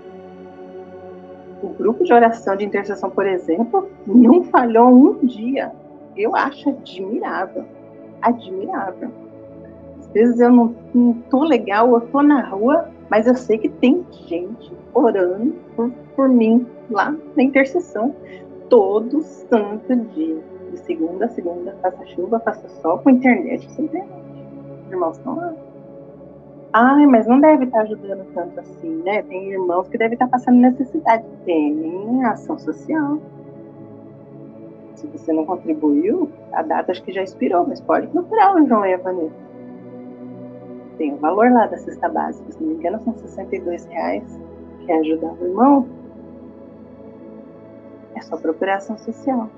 O 1.62 1.68
grupo 1.68 2.04
de 2.04 2.12
oração 2.12 2.56
de 2.56 2.64
intercessão, 2.64 3.10
por 3.10 3.26
exemplo, 3.26 3.88
não 4.06 4.42
falhou 4.44 4.88
um 4.88 5.26
dia. 5.26 5.72
Eu 6.16 6.34
acho 6.34 6.70
admirável. 6.70 7.64
Admirável. 8.20 9.10
Às 10.00 10.08
vezes 10.08 10.40
eu 10.40 10.50
não, 10.50 10.74
não 10.94 11.14
tô 11.30 11.44
legal, 11.44 11.94
eu 11.94 12.00
tô 12.00 12.22
na 12.22 12.42
rua, 12.42 12.90
mas 13.12 13.26
eu 13.26 13.34
sei 13.34 13.58
que 13.58 13.68
tem 13.68 14.06
gente 14.26 14.72
orando 14.94 15.54
por, 15.76 15.90
por 16.16 16.30
mim 16.30 16.66
lá 16.90 17.14
na 17.36 17.42
intercessão 17.42 18.16
todo 18.70 19.20
santo 19.20 19.94
dia. 19.94 20.40
De 20.70 20.78
segunda 20.78 21.26
a 21.26 21.28
segunda, 21.28 21.76
faça 21.82 22.06
chuva, 22.06 22.40
faça 22.40 22.66
sol, 22.80 23.00
com 23.00 23.10
internet, 23.10 23.70
sem 23.72 23.84
internet. 23.84 24.10
Os 24.86 24.92
irmãos 24.92 25.18
estão 25.18 25.36
lá. 25.36 25.54
Ai, 26.72 27.04
mas 27.04 27.26
não 27.26 27.38
deve 27.38 27.64
estar 27.64 27.82
ajudando 27.82 28.24
tanto 28.32 28.58
assim, 28.58 29.02
né? 29.02 29.22
Tem 29.24 29.50
irmãos 29.50 29.86
que 29.88 29.98
devem 29.98 30.14
estar 30.14 30.28
passando 30.28 30.56
necessidade. 30.56 31.22
Tem 31.44 32.24
ação 32.24 32.58
social. 32.58 33.18
Se 34.94 35.06
você 35.08 35.34
não 35.34 35.44
contribuiu, 35.44 36.30
a 36.50 36.62
data 36.62 36.92
acho 36.92 37.02
que 37.02 37.12
já 37.12 37.22
expirou, 37.22 37.66
mas 37.68 37.78
pode 37.78 38.06
procurar 38.06 38.54
o 38.54 38.66
João 38.66 38.86
e 38.86 38.94
a 38.94 38.96
Vanessa. 38.96 39.51
Tem 40.98 41.14
o 41.14 41.16
valor 41.16 41.50
lá 41.50 41.66
da 41.66 41.78
cesta 41.78 42.08
básica, 42.08 42.52
se 42.52 42.62
não 42.62 42.68
me 42.68 42.74
engano, 42.74 43.00
são 43.00 43.14
62 43.14 43.84
reais. 43.86 44.24
Quer 44.86 44.98
ajudar 44.98 45.32
o 45.32 45.44
irmão? 45.44 45.86
É 48.14 48.20
só 48.20 48.36
procuração 48.36 48.98
social. 48.98 49.48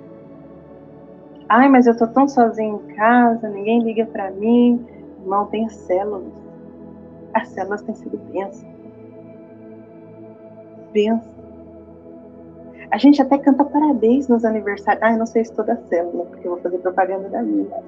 Ai, 1.48 1.68
mas 1.68 1.86
eu 1.86 1.96
tô 1.96 2.06
tão 2.06 2.26
sozinho 2.26 2.82
em 2.86 2.94
casa, 2.94 3.48
ninguém 3.48 3.82
liga 3.82 4.06
para 4.06 4.30
mim. 4.30 4.84
Irmão, 5.20 5.46
tem 5.46 5.66
as 5.66 5.74
células. 5.74 6.32
As 7.34 7.48
células 7.48 7.82
têm 7.82 7.94
sido 7.94 8.16
bênção. 8.32 8.68
Bênção. 10.92 11.34
A 12.90 12.96
gente 12.98 13.20
até 13.20 13.36
canta 13.38 13.64
parabéns 13.64 14.28
nos 14.28 14.44
aniversários. 14.44 15.02
Eu 15.02 15.18
não 15.18 15.26
sei 15.26 15.44
se 15.44 15.52
toda 15.52 15.72
a 15.72 15.76
célula, 15.88 16.26
porque 16.26 16.46
eu 16.46 16.52
vou 16.52 16.60
fazer 16.60 16.78
propaganda 16.78 17.28
da 17.28 17.42
minha, 17.42 17.82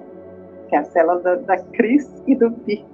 que 0.68 0.74
é 0.74 0.78
a 0.78 0.85
célula 0.85 1.20
da, 1.20 1.37
da 1.37 1.59
Cris 1.59 2.11
e 2.26 2.35
do 2.35 2.50
Bi. 2.50 2.85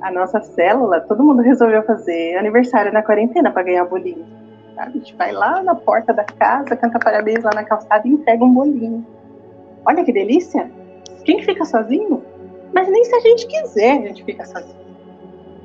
A 0.00 0.10
nossa 0.10 0.40
célula, 0.40 1.00
todo 1.00 1.22
mundo 1.22 1.42
resolveu 1.42 1.82
fazer 1.82 2.36
aniversário 2.36 2.92
na 2.92 3.02
quarentena 3.02 3.50
para 3.50 3.62
ganhar 3.62 3.84
bolinho. 3.84 4.24
A 4.76 4.88
gente 4.88 5.14
vai 5.14 5.30
lá 5.30 5.62
na 5.62 5.74
porta 5.74 6.12
da 6.12 6.24
casa, 6.24 6.74
canta 6.74 6.98
parabéns 6.98 7.44
lá 7.44 7.50
na 7.54 7.64
calçada 7.64 8.08
e 8.08 8.10
entrega 8.10 8.42
um 8.42 8.54
bolinho. 8.54 9.06
Olha 9.84 10.02
que 10.04 10.12
delícia! 10.12 10.70
Quem 11.24 11.42
fica 11.42 11.64
sozinho? 11.66 12.22
Mas 12.72 12.88
nem 12.88 13.04
se 13.04 13.14
a 13.14 13.20
gente 13.20 13.46
quiser, 13.46 13.98
a 13.98 14.06
gente 14.06 14.24
fica 14.24 14.44
sozinho. 14.46 14.80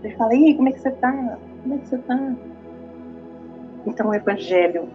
Ele 0.03 0.13
fala, 0.15 0.35
e 0.35 0.53
como 0.55 0.67
é 0.67 0.71
que 0.73 0.79
você 0.79 0.91
tá? 0.91 1.37
Como 1.63 1.75
é 1.75 1.77
que 1.77 1.87
você 1.87 1.97
tá? 1.99 2.35
Então 3.85 4.09
o 4.09 4.13
evangelho 4.13 4.89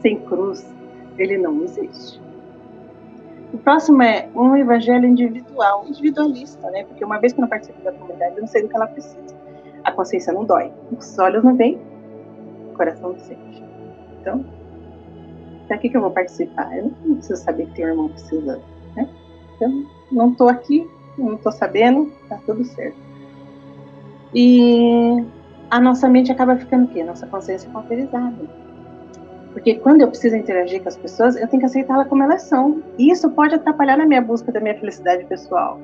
sem 0.00 0.18
cruz, 0.20 0.66
ele 1.18 1.36
não 1.36 1.62
existe. 1.62 2.25
O 3.52 3.58
próximo 3.58 4.02
é 4.02 4.28
um 4.34 4.56
evangelho 4.56 5.06
individual, 5.06 5.84
individualista, 5.86 6.70
né? 6.70 6.84
Porque 6.84 7.04
uma 7.04 7.18
vez 7.18 7.32
que 7.32 7.38
eu 7.38 7.42
não 7.42 7.48
participo 7.48 7.82
da 7.82 7.92
comunidade, 7.92 8.36
eu 8.36 8.40
não 8.40 8.48
sei 8.48 8.62
do 8.62 8.68
que 8.68 8.76
ela 8.76 8.86
precisa. 8.86 9.36
A 9.84 9.92
consciência 9.92 10.32
não 10.32 10.44
dói, 10.44 10.72
os 10.96 11.18
olhos 11.18 11.44
não 11.44 11.54
veem, 11.54 11.80
o 12.70 12.76
coração 12.76 13.12
não 13.12 13.18
sente. 13.20 13.64
Então, 14.20 14.44
para 15.68 15.78
que, 15.78 15.88
que 15.88 15.96
eu 15.96 16.00
vou 16.00 16.10
participar? 16.10 16.76
Eu 16.76 16.92
não 17.04 17.16
preciso 17.16 17.42
saber 17.42 17.66
que 17.66 17.74
tem 17.74 17.86
um 17.86 17.88
irmão 17.88 18.08
precisando, 18.08 18.62
né? 18.96 19.08
Então, 19.54 19.86
não 20.10 20.32
estou 20.32 20.48
aqui, 20.48 20.88
não 21.16 21.34
estou 21.34 21.52
sabendo, 21.52 22.12
tá 22.28 22.38
tudo 22.44 22.64
certo. 22.64 22.96
E 24.34 25.24
a 25.70 25.80
nossa 25.80 26.08
mente 26.08 26.30
acaba 26.30 26.56
ficando 26.56 26.84
o 26.84 26.88
quê? 26.88 27.02
Nossa 27.02 27.26
consciência 27.26 27.70
cauterizada. 27.70 28.65
Porque 29.56 29.76
quando 29.76 30.02
eu 30.02 30.08
preciso 30.08 30.36
interagir 30.36 30.82
com 30.82 30.88
as 30.90 30.98
pessoas, 30.98 31.34
eu 31.34 31.48
tenho 31.48 31.60
que 31.60 31.66
aceitá-las 31.66 32.06
como 32.08 32.22
elas 32.22 32.42
são. 32.42 32.82
E 32.98 33.10
isso 33.10 33.30
pode 33.30 33.54
atrapalhar 33.54 33.96
na 33.96 34.04
minha 34.04 34.20
busca 34.20 34.52
da 34.52 34.60
minha 34.60 34.78
felicidade 34.78 35.24
pessoal. 35.24 35.80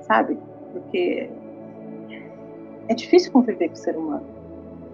Sabe? 0.00 0.38
Porque 0.72 1.28
é 2.88 2.94
difícil 2.94 3.30
conviver 3.30 3.68
com 3.68 3.74
o 3.74 3.76
ser 3.76 3.94
humano. 3.94 4.24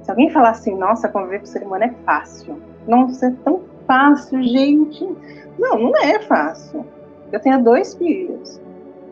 Se 0.02 0.10
alguém 0.10 0.28
falar 0.28 0.50
assim, 0.50 0.74
nossa, 0.74 1.08
conviver 1.08 1.38
com 1.38 1.44
o 1.44 1.48
ser 1.48 1.62
humano 1.62 1.84
é 1.84 1.94
fácil. 2.04 2.60
Nossa, 2.88 3.28
é 3.28 3.30
tão 3.44 3.62
fácil, 3.86 4.42
gente. 4.42 5.08
Não, 5.56 5.78
não 5.78 5.96
é 6.02 6.18
fácil. 6.18 6.84
Eu 7.30 7.38
tenho 7.38 7.62
dois 7.62 7.94
filhos. 7.94 8.60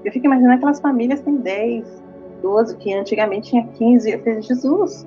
Eu 0.05 0.11
fico 0.11 0.27
imaginando 0.27 0.55
aquelas 0.55 0.81
famílias 0.81 1.21
que 1.21 1.27
têm 1.27 1.37
10, 1.37 2.03
12, 2.42 2.77
que 2.79 2.92
antigamente 2.92 3.51
tinha 3.51 3.64
15. 3.64 4.11
Eu 4.11 4.18
falei, 4.25 4.42
Jesus, 4.42 5.07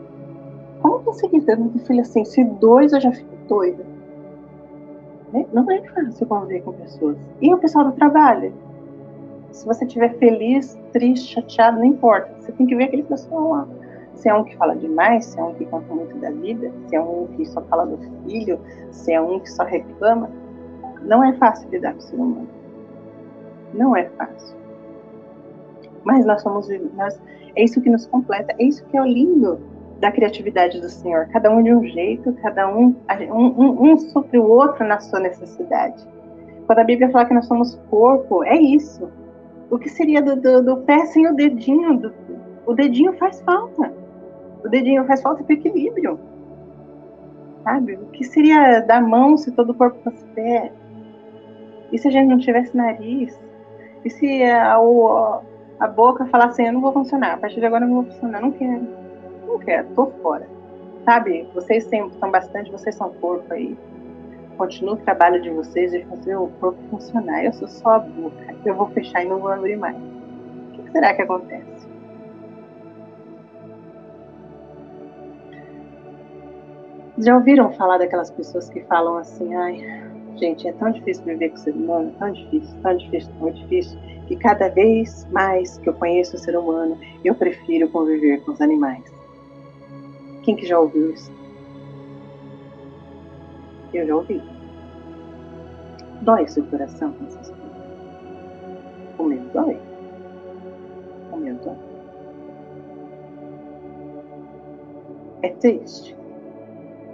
como 0.82 1.04
conseguir 1.04 1.42
ter 1.42 1.60
um 1.60 1.78
filho 1.80 2.00
assim? 2.00 2.24
Se 2.24 2.42
dois 2.42 2.94
eu 2.94 3.02
já 3.02 3.12
fico 3.12 3.35
doida. 3.48 3.86
Né? 5.32 5.46
Não 5.54 5.70
é 5.70 5.82
fácil 5.82 6.28
conviver 6.28 6.62
com 6.62 6.74
pessoas. 6.74 7.18
E 7.42 7.54
o 7.54 7.58
pessoal 7.58 7.86
do 7.86 7.92
trabalho? 7.94 8.54
Se 9.52 9.66
você 9.66 9.86
estiver 9.86 10.18
feliz, 10.18 10.78
triste, 10.92 11.34
chateado, 11.34 11.78
não 11.78 11.86
importa. 11.86 12.30
Você 12.40 12.52
tem 12.52 12.66
que 12.66 12.76
ver 12.76 12.86
aquele 12.86 13.04
pessoal 13.04 13.50
lá. 13.50 13.68
Se 14.14 14.30
é 14.30 14.34
um 14.34 14.44
que 14.44 14.56
fala 14.56 14.76
demais, 14.76 15.26
se 15.26 15.40
é 15.40 15.44
um 15.44 15.54
que 15.54 15.66
conta 15.66 15.94
muito 15.94 16.18
da 16.18 16.32
vida, 16.32 16.72
se 16.88 16.96
é 16.96 17.02
um 17.02 17.28
que 17.36 17.46
só 17.46 17.62
fala 17.64 17.86
do 17.86 17.98
filho, 18.24 18.60
se 18.92 19.14
é 19.14 19.22
um 19.22 19.40
que 19.40 19.52
só 19.52 19.64
reclama, 19.64 20.30
não 21.02 21.24
é 21.24 21.34
fácil 21.34 21.70
lidar 21.70 21.94
com 21.94 22.00
o 22.00 22.02
ser 22.02 22.16
humano. 22.16 22.48
Não 23.74 23.96
é 23.96 24.06
fácil. 24.06 24.56
Mas 26.04 26.26
nós 26.26 26.42
somos 26.42 26.70
nós, 26.96 27.20
é 27.56 27.64
isso 27.64 27.82
que 27.82 27.90
nos 27.90 28.06
completa, 28.06 28.54
é 28.58 28.64
isso 28.64 28.86
que 28.86 28.96
é 28.98 29.02
o 29.02 29.06
lindo 29.06 29.60
da 30.00 30.12
criatividade 30.12 30.80
do 30.80 30.90
Senhor. 30.90 31.28
Cada 31.28 31.50
um 31.50 31.64
de 31.64 31.74
um 31.74 31.84
jeito, 31.84 32.34
cada 32.42 32.68
um, 32.68 32.96
um, 33.32 33.92
um 33.92 33.98
supre 33.98 34.38
o 34.38 34.48
outro 34.48 34.86
na 34.86 35.00
sua 35.00 35.20
necessidade. 35.20 36.06
Quando 36.66 36.80
a 36.80 36.84
Bíblia 36.84 37.10
fala 37.10 37.26
que 37.26 37.34
nós 37.34 37.46
somos 37.46 37.76
corpo, 37.90 38.44
é 38.44 38.56
isso. 38.56 39.10
O 39.70 39.78
que 39.78 39.90
seria 39.90 40.22
do, 40.22 40.36
do, 40.36 40.64
do 40.64 40.78
pé 40.78 41.06
sem 41.06 41.28
o 41.28 41.36
dedinho? 41.36 41.98
Do, 41.98 42.14
o 42.66 42.74
dedinho 42.74 43.14
faz 43.14 43.42
falta. 43.42 43.94
O 44.64 44.70
dedinho 44.70 45.06
faz 45.06 45.22
falta 45.22 45.44
para 45.44 45.54
equilíbrio. 45.54 46.20
Sabe? 47.64 47.94
O 47.94 48.08
que 48.08 48.24
seria 48.24 48.80
da 48.82 49.00
mão 49.02 49.38
se 49.38 49.52
todo 49.52 49.72
o 49.72 49.76
corpo 49.76 50.00
fosse 50.04 50.24
pé? 50.36 50.72
E 51.92 51.98
se 51.98 52.08
a 52.08 52.12
gente 52.12 52.28
não 52.28 52.40
tivesse 52.40 52.76
nariz? 52.76 53.40
E 54.04 54.10
se 54.10 54.44
a, 54.44 54.76
a, 54.76 55.42
a 55.80 55.88
boca 55.88 56.26
falasse 56.26 56.62
assim, 56.62 56.68
eu 56.68 56.74
não 56.74 56.82
vou 56.82 56.94
funcionar, 56.94 57.34
a 57.34 57.38
partir 57.38 57.60
de 57.60 57.66
agora 57.66 57.86
eu 57.86 57.90
não 57.90 58.04
vou 58.04 58.12
funcionar, 58.12 58.42
não 58.42 58.52
quero. 58.52 59.05
Não 59.46 59.60
quero, 59.60 59.88
tô 59.96 60.08
fora. 60.22 60.48
Sabe? 61.06 61.48
Vocês 61.54 61.88
são 62.20 62.32
bastante, 62.32 62.72
vocês 62.72 62.96
são 62.96 63.12
corpo 63.14 63.54
aí. 63.54 63.78
Continua 64.58 64.94
o 64.94 64.98
trabalho 64.98 65.42
de 65.42 65.50
vocês 65.50 65.92
de 65.92 66.04
fazer 66.06 66.36
o 66.36 66.48
corpo 66.60 66.80
funcionar. 66.90 67.44
Eu 67.44 67.54
sou 67.54 67.68
só 67.68 67.90
a 67.90 68.00
boca. 68.00 68.56
Eu 68.66 68.76
vou 68.76 68.88
fechar 68.88 69.24
e 69.24 69.28
não 69.28 69.40
vou 69.40 69.52
abrir 69.52 69.76
mais. 69.76 69.98
O 69.98 70.84
que 70.84 70.92
será 70.92 71.14
que 71.14 71.22
acontece? 71.22 71.76
Já 77.18 77.36
ouviram 77.36 77.72
falar 77.74 77.98
daquelas 77.98 78.30
pessoas 78.30 78.70
que 78.70 78.82
falam 78.82 79.18
assim, 79.18 79.54
ai, 79.56 79.78
gente, 80.36 80.68
é 80.68 80.74
tão 80.74 80.92
difícil 80.92 81.24
viver 81.24 81.50
com 81.50 81.56
o 81.56 81.60
ser 81.60 81.74
humano, 81.74 82.14
tão 82.20 82.32
difícil, 82.32 82.76
tão 82.82 82.98
difícil, 82.98 83.32
tão 83.40 83.52
difícil, 83.52 84.00
que 84.28 84.36
cada 84.36 84.68
vez 84.68 85.26
mais 85.32 85.78
que 85.78 85.88
eu 85.88 85.94
conheço 85.94 86.36
o 86.36 86.40
ser 86.40 86.58
humano, 86.58 87.00
eu 87.24 87.34
prefiro 87.34 87.88
conviver 87.90 88.44
com 88.44 88.52
os 88.52 88.60
animais. 88.60 89.15
Quem 90.46 90.56
que 90.56 90.68
já 90.68 90.80
ouviu 90.80 91.10
isso? 91.10 91.32
Eu 93.92 94.06
já 94.06 94.16
ouvi. 94.16 94.40
Dói 96.22 96.48
seu 96.48 96.64
coração 96.66 97.16
essas 97.26 97.50
coisas. 97.50 97.84
O 99.18 99.24
meu 99.24 99.42
dói. 99.46 99.80
O 101.32 101.38
meu 101.38 101.56
dói. 101.56 101.76
É 105.42 105.50
triste. 105.50 106.16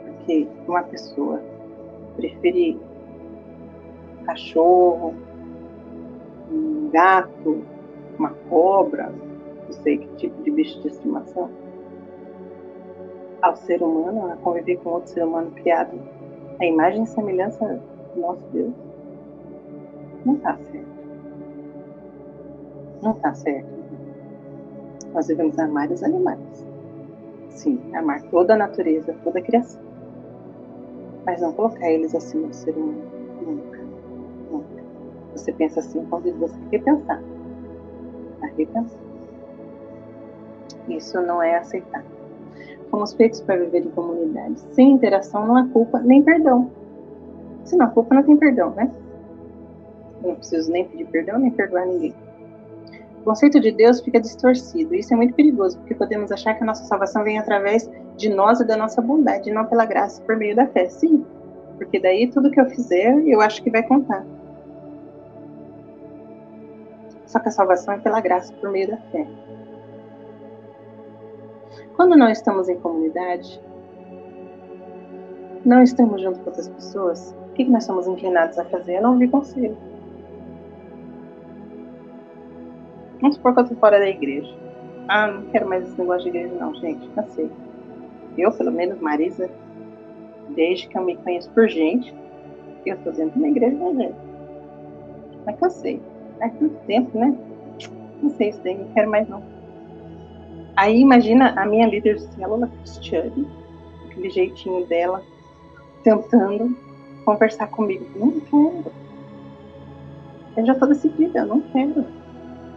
Porque 0.05 0.45
uma 0.67 0.83
pessoa 0.83 1.41
preferir 2.17 2.77
cachorro, 4.25 5.15
um 6.51 6.89
gato, 6.91 7.63
uma 8.19 8.31
cobra, 8.49 9.09
não 9.65 9.71
sei 9.71 9.99
que 9.99 10.07
tipo 10.17 10.43
de 10.43 10.51
bicho 10.51 10.81
de 10.81 10.89
estimação, 10.89 11.49
ao 13.41 13.55
ser 13.55 13.81
humano, 13.81 14.31
a 14.31 14.35
conviver 14.37 14.77
com 14.77 14.91
outro 14.91 15.11
ser 15.11 15.23
humano 15.23 15.51
criado 15.51 15.97
a 16.59 16.65
imagem 16.65 17.03
e 17.03 17.07
semelhança 17.07 17.81
do 18.13 18.21
nosso 18.21 18.43
Deus, 18.53 18.73
não 20.23 20.35
está 20.35 20.55
certo. 20.57 20.91
Não 23.01 23.11
está 23.13 23.33
certo. 23.33 23.81
Nós 25.13 25.27
devemos 25.27 25.57
amar 25.57 25.89
os 25.91 26.03
animais. 26.03 26.65
Sim, 27.49 27.81
amar 27.95 28.21
toda 28.29 28.53
a 28.53 28.57
natureza, 28.57 29.15
toda 29.23 29.39
a 29.39 29.41
criação. 29.41 29.81
Mas 31.25 31.41
não 31.41 31.51
colocar 31.53 31.89
eles 31.89 32.13
acima 32.13 32.47
do 32.47 32.55
ser 32.55 32.75
humano. 32.75 33.01
Nunca. 33.41 33.79
Nunca. 34.51 34.83
Você 35.35 35.51
pensa 35.51 35.79
assim, 35.79 36.05
convido 36.05 36.37
você 36.37 36.55
a 36.55 36.69
repensar. 36.69 37.23
A 38.41 38.45
repensar. 38.45 38.99
Isso 40.87 41.21
não 41.21 41.41
é 41.41 41.57
aceitável. 41.57 42.20
Fomos 42.91 43.13
feitos 43.13 43.41
para 43.41 43.55
viver 43.55 43.85
em 43.85 43.89
comunidade. 43.89 44.59
Sem 44.73 44.91
interação 44.91 45.47
não 45.47 45.55
há 45.55 45.65
culpa 45.69 45.99
nem 45.99 46.21
perdão. 46.21 46.69
Se 47.63 47.77
não 47.77 47.85
há 47.85 47.89
culpa, 47.89 48.13
não 48.13 48.23
tem 48.23 48.35
perdão, 48.35 48.71
né? 48.71 48.91
Eu 50.21 50.29
não 50.29 50.35
preciso 50.35 50.71
nem 50.71 50.85
pedir 50.85 51.05
perdão, 51.05 51.39
nem 51.39 51.49
perdoar 51.49 51.87
ninguém. 51.87 52.13
O 53.21 53.23
conceito 53.23 53.59
de 53.59 53.71
Deus 53.71 54.01
fica 54.01 54.19
distorcido. 54.19 54.93
Isso 54.93 55.13
é 55.13 55.17
muito 55.17 55.33
perigoso, 55.33 55.77
porque 55.77 55.95
podemos 55.95 56.31
achar 56.31 56.53
que 56.55 56.63
a 56.63 56.65
nossa 56.65 56.83
salvação 56.83 57.23
vem 57.23 57.39
através 57.39 57.89
de 58.17 58.29
nós 58.29 58.59
e 58.59 58.65
da 58.65 58.75
nossa 58.75 59.01
bondade, 59.01 59.49
e 59.49 59.53
não 59.53 59.65
pela 59.65 59.85
graça 59.85 60.21
por 60.23 60.35
meio 60.35 60.55
da 60.55 60.67
fé. 60.67 60.89
Sim, 60.89 61.25
porque 61.77 61.99
daí 61.99 62.29
tudo 62.29 62.51
que 62.51 62.59
eu 62.59 62.65
fizer, 62.65 63.17
eu 63.25 63.39
acho 63.39 63.63
que 63.63 63.69
vai 63.69 63.83
contar. 63.83 64.25
Só 67.25 67.39
que 67.39 67.47
a 67.47 67.51
salvação 67.51 67.93
é 67.93 67.97
pela 67.99 68.19
graça 68.19 68.51
por 68.53 68.69
meio 68.69 68.89
da 68.89 68.97
fé. 68.97 69.25
Quando 72.01 72.17
não 72.17 72.31
estamos 72.31 72.67
em 72.67 72.79
comunidade, 72.79 73.61
não 75.63 75.83
estamos 75.83 76.19
junto 76.19 76.39
com 76.39 76.47
outras 76.47 76.67
pessoas, 76.67 77.37
o 77.47 77.53
que 77.53 77.63
nós 77.65 77.83
somos 77.83 78.07
inclinados 78.07 78.57
a 78.57 78.65
fazer? 78.65 78.93
É 78.93 79.01
não 79.01 79.11
ouvir 79.11 79.29
conselho. 79.29 79.77
Vamos 83.21 83.35
supor 83.35 83.53
que 83.53 83.59
eu 83.59 83.63
estou 83.65 83.77
fora 83.77 83.99
da 83.99 84.09
igreja. 84.09 84.51
Ah, 85.07 85.27
não 85.27 85.43
quero 85.51 85.69
mais 85.69 85.83
esse 85.83 85.99
negócio 85.99 86.23
de 86.23 86.29
igreja, 86.29 86.55
não, 86.55 86.73
gente. 86.73 87.07
Cansei. 87.09 87.51
Eu, 88.35 88.51
pelo 88.51 88.71
menos, 88.71 88.99
Marisa, 88.99 89.47
desde 90.55 90.87
que 90.87 90.97
eu 90.97 91.05
me 91.05 91.15
conheço 91.17 91.51
por 91.51 91.69
gente, 91.69 92.11
eu 92.83 92.95
estou 92.95 93.13
dentro 93.13 93.33
de 93.33 93.37
uma 93.37 93.49
igreja 93.49 93.75
evangélica. 93.75 94.19
Mas 95.45 95.59
cansei. 95.59 96.01
Faz 96.39 96.51
tanto 96.57 96.75
tempo, 96.87 97.15
né? 97.15 97.37
Não 98.23 98.31
sei 98.31 98.49
isso 98.49 98.61
daí, 98.63 98.75
não 98.75 98.87
quero 98.87 99.07
mais 99.07 99.29
não. 99.29 99.60
Aí 100.75 100.99
imagina 100.99 101.53
a 101.57 101.65
minha 101.65 101.87
líder 101.87 102.15
de 102.15 102.23
célula, 102.35 102.67
Cristiane, 102.67 103.47
aquele 104.05 104.29
jeitinho 104.29 104.85
dela, 104.85 105.21
tentando 106.03 106.75
conversar 107.25 107.67
comigo. 107.67 108.05
Não 108.15 108.39
quero. 108.39 108.91
Eu 110.57 110.65
já 110.65 110.73
estou 110.73 110.87
decidida, 110.87 111.39
eu 111.39 111.45
não 111.45 111.61
quero. 111.61 112.05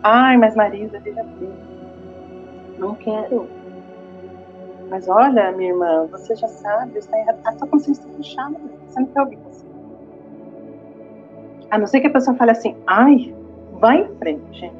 Ai, 0.03 0.37
mas 0.37 0.55
Marisa, 0.55 1.01
veja 1.01 1.23
bem. 1.23 1.53
Não 2.79 2.95
quero. 2.95 3.49
Mas 4.91 5.09
olha, 5.09 5.53
minha 5.53 5.71
irmã, 5.71 6.07
você 6.11 6.37
já 6.37 6.49
sabe, 6.49 6.99
está. 6.99 7.17
A 7.45 7.53
sua 7.53 7.67
consciência 7.67 8.03
está 8.03 8.17
fechada. 8.17 8.57
Você 8.87 9.01
não 9.01 9.07
quer 9.07 9.21
ouvir 9.23 9.39
você. 9.39 9.65
A 11.71 11.79
não 11.79 11.87
ser 11.87 12.01
que 12.01 12.07
a 12.07 12.11
pessoa 12.11 12.37
fale 12.37 12.51
assim, 12.51 12.77
ai, 12.87 13.35
vai 13.81 14.03
em 14.03 14.15
frente. 14.17 14.73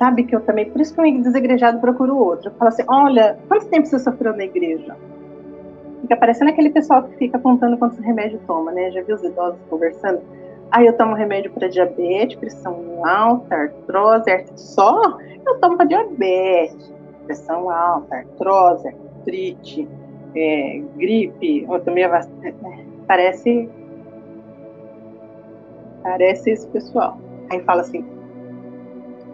Sabe 0.00 0.24
que 0.24 0.34
eu 0.34 0.40
também, 0.40 0.70
por 0.70 0.80
isso 0.80 0.94
que 0.94 1.00
um 1.02 1.20
desegrejado 1.20 1.78
procura 1.78 2.10
o 2.10 2.16
outro. 2.16 2.48
Eu 2.48 2.54
falo 2.54 2.70
assim, 2.70 2.82
olha, 2.88 3.38
quanto 3.46 3.68
tempo 3.68 3.86
você 3.86 3.98
sofreu 3.98 4.34
na 4.34 4.44
igreja? 4.44 4.96
Fica 6.00 6.16
parecendo 6.16 6.50
aquele 6.50 6.70
pessoal 6.70 7.02
que 7.02 7.18
fica 7.18 7.36
apontando 7.36 7.76
quantos 7.76 7.98
remédios 7.98 8.40
toma, 8.46 8.72
né? 8.72 8.90
Já 8.92 9.02
viu 9.02 9.14
os 9.14 9.22
idosos 9.22 9.60
conversando? 9.68 10.22
Aí 10.70 10.86
eu 10.86 10.96
tomo 10.96 11.14
remédio 11.14 11.50
para 11.52 11.68
diabetes, 11.68 12.34
pressão 12.36 13.04
alta, 13.04 13.54
artrose, 13.54 14.30
artrite. 14.30 14.58
Só 14.58 15.18
eu 15.46 15.60
tomo 15.60 15.76
para 15.76 15.84
diabetes, 15.84 16.94
pressão 17.26 17.68
alta, 17.68 18.16
artrose, 18.16 18.88
artrite, 18.88 19.86
é, 20.34 20.82
gripe, 20.96 21.66
eu 21.68 21.80
tomei 21.80 22.04
a 22.04 22.08
vacina. 22.08 22.48
É, 22.48 22.84
parece. 23.06 23.68
Parece 26.02 26.52
esse 26.52 26.66
pessoal. 26.68 27.18
Aí 27.50 27.60
fala 27.60 27.82
assim: 27.82 28.02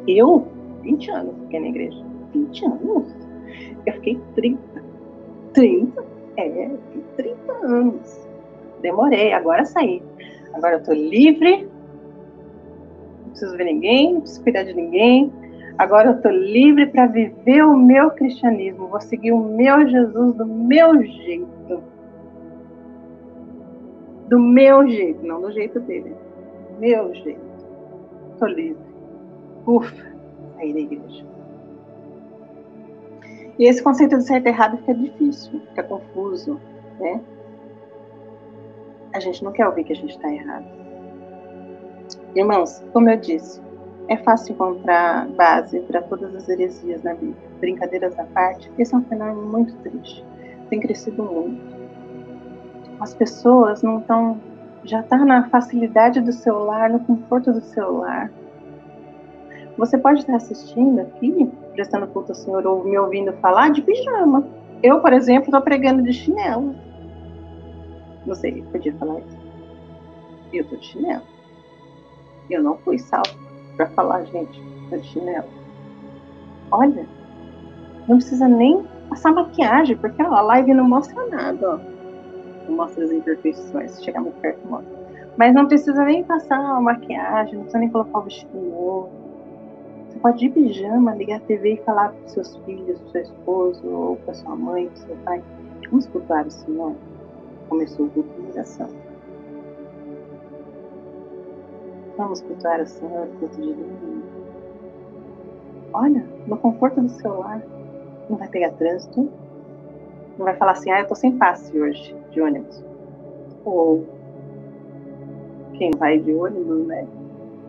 eu, 0.08 0.55
20 0.86 1.10
anos, 1.10 1.34
fiquei 1.42 1.60
na 1.60 1.68
igreja. 1.68 2.04
20 2.32 2.64
anos? 2.64 3.16
Eu 3.84 3.92
fiquei 3.94 4.20
30. 4.36 4.84
30? 5.52 6.04
É, 6.36 6.70
30 7.16 7.52
anos. 7.64 8.28
Demorei, 8.80 9.32
agora 9.32 9.64
saí. 9.64 10.02
Agora 10.52 10.76
eu 10.76 10.82
tô 10.82 10.92
livre, 10.92 11.68
não 13.22 13.30
preciso 13.30 13.56
ver 13.56 13.64
ninguém, 13.64 14.14
não 14.14 14.20
preciso 14.20 14.42
cuidar 14.42 14.62
de 14.62 14.74
ninguém. 14.74 15.32
Agora 15.76 16.10
eu 16.10 16.22
tô 16.22 16.30
livre 16.30 16.86
para 16.86 17.06
viver 17.06 17.62
o 17.62 17.76
meu 17.76 18.10
cristianismo. 18.10 18.86
Vou 18.86 19.00
seguir 19.00 19.32
o 19.32 19.38
meu 19.38 19.86
Jesus 19.88 20.34
do 20.36 20.46
meu 20.46 21.02
jeito. 21.02 21.82
Do 24.28 24.38
meu 24.40 24.88
jeito, 24.88 25.24
não 25.26 25.40
do 25.40 25.52
jeito 25.52 25.78
dele. 25.80 26.14
Meu 26.78 27.14
jeito. 27.14 27.40
Tô 28.38 28.46
livre. 28.46 28.86
Ufa, 29.66 30.15
saí 30.56 30.72
da 30.72 30.80
igreja. 30.80 31.24
E 33.58 33.64
esse 33.64 33.82
conceito 33.82 34.18
de 34.18 34.24
certo 34.24 34.46
e 34.46 34.48
errado 34.48 34.76
fica 34.78 34.94
difícil, 34.94 35.60
fica 35.68 35.82
confuso, 35.82 36.60
né? 36.98 37.20
A 39.14 39.20
gente 39.20 39.42
não 39.42 39.52
quer 39.52 39.66
ouvir 39.66 39.84
que 39.84 39.92
a 39.92 39.96
gente 39.96 40.14
está 40.14 40.30
errado. 40.30 40.66
Irmãos, 42.34 42.84
como 42.92 43.08
eu 43.08 43.16
disse, 43.16 43.62
é 44.08 44.16
fácil 44.18 44.52
encontrar 44.52 45.26
base 45.28 45.80
para 45.80 46.02
todas 46.02 46.34
as 46.34 46.48
heresias 46.48 47.02
na 47.02 47.14
Bíblia. 47.14 47.36
Brincadeiras 47.60 48.18
à 48.18 48.24
parte, 48.24 48.70
esse 48.78 48.94
é 48.94 48.98
um 48.98 49.04
fenômeno 49.04 49.42
muito 49.42 49.74
triste. 49.78 50.24
Tem 50.68 50.78
crescido 50.78 51.22
muito. 51.22 51.76
As 53.00 53.14
pessoas 53.14 53.82
não 53.82 54.00
estão. 54.00 54.38
Já 54.84 55.00
está 55.00 55.16
na 55.16 55.48
facilidade 55.48 56.20
do 56.20 56.32
celular, 56.32 56.90
no 56.90 57.00
conforto 57.00 57.52
do 57.52 57.60
celular. 57.60 58.30
Você 59.76 59.98
pode 59.98 60.20
estar 60.20 60.36
assistindo 60.36 61.00
aqui, 61.00 61.50
prestando 61.72 62.06
culto 62.06 62.32
ao 62.32 62.36
Senhor, 62.36 62.66
ou 62.66 62.84
me 62.84 62.98
ouvindo 62.98 63.32
falar 63.34 63.70
de 63.70 63.82
pijama. 63.82 64.46
Eu, 64.82 65.00
por 65.00 65.12
exemplo, 65.12 65.46
estou 65.46 65.60
pregando 65.60 66.02
de 66.02 66.12
chinelo. 66.12 66.74
Não 68.24 68.34
sei, 68.34 68.62
podia 68.72 68.94
falar 68.94 69.18
isso. 69.20 69.38
Eu 70.52 70.62
estou 70.62 70.78
de 70.78 70.86
chinelo. 70.86 71.22
Eu 72.48 72.62
não 72.62 72.78
fui 72.78 72.98
salvo 72.98 73.28
para 73.76 73.86
falar, 73.88 74.24
gente, 74.24 74.62
tô 74.88 74.96
de 74.96 75.06
chinelo. 75.08 75.48
Olha, 76.70 77.06
não 78.08 78.16
precisa 78.16 78.48
nem 78.48 78.82
passar 79.10 79.32
maquiagem, 79.32 79.96
porque 79.96 80.22
ó, 80.22 80.32
a 80.32 80.40
live 80.40 80.72
não 80.72 80.88
mostra 80.88 81.26
nada, 81.26 81.74
ó. 81.74 81.78
Não 82.66 82.76
mostra 82.76 83.04
as 83.04 83.12
imperfeições, 83.12 83.92
se 83.92 84.04
chegar 84.04 84.20
muito 84.20 84.40
perto 84.40 84.66
mostra. 84.66 84.96
Mas 85.36 85.54
não 85.54 85.66
precisa 85.66 86.02
nem 86.02 86.24
passar 86.24 86.80
maquiagem, 86.80 87.54
não 87.54 87.62
precisa 87.62 87.78
nem 87.78 87.90
colocar 87.90 88.18
o 88.18 88.22
vestido 88.22 88.58
novo 88.58 89.25
você 90.16 90.20
pode 90.20 90.46
ir 90.46 90.48
de 90.48 90.54
pijama, 90.54 91.14
ligar 91.14 91.36
a 91.36 91.40
TV 91.40 91.74
e 91.74 91.76
falar 91.84 92.10
para 92.10 92.28
seus 92.28 92.56
filhos, 92.58 92.98
para 92.98 93.10
seu 93.10 93.22
esposo, 93.22 93.86
ou 93.86 94.16
para 94.16 94.34
sua 94.34 94.56
mãe, 94.56 94.88
para 94.88 94.96
seu 94.96 95.16
pai. 95.16 95.44
Vamos 95.90 96.06
cultuar 96.06 96.46
o 96.46 96.50
Senhor. 96.50 96.94
Começou 97.68 98.08
de 98.08 98.24
oração. 98.50 98.88
Vamos 102.16 102.40
cultuar 102.40 102.80
o 102.80 102.86
Senhor, 102.86 103.28
culto 103.38 103.60
de 103.60 103.74
domingo. 103.74 104.26
Olha, 105.92 106.26
no 106.46 106.56
conforto 106.56 107.00
do 107.00 107.10
seu 107.10 107.38
lar. 107.38 107.62
Não 108.30 108.38
vai 108.38 108.48
pegar 108.48 108.72
trânsito. 108.72 109.28
Não 110.38 110.44
vai 110.44 110.56
falar 110.56 110.72
assim, 110.72 110.90
ah, 110.90 111.00
eu 111.00 111.06
tô 111.06 111.14
sem 111.14 111.36
passe 111.36 111.78
hoje, 111.78 112.16
de 112.30 112.40
ônibus. 112.40 112.82
Ou 113.64 114.04
quem 115.74 115.90
vai 115.92 116.18
de 116.18 116.34
ônibus, 116.34 116.86
né? 116.86 117.06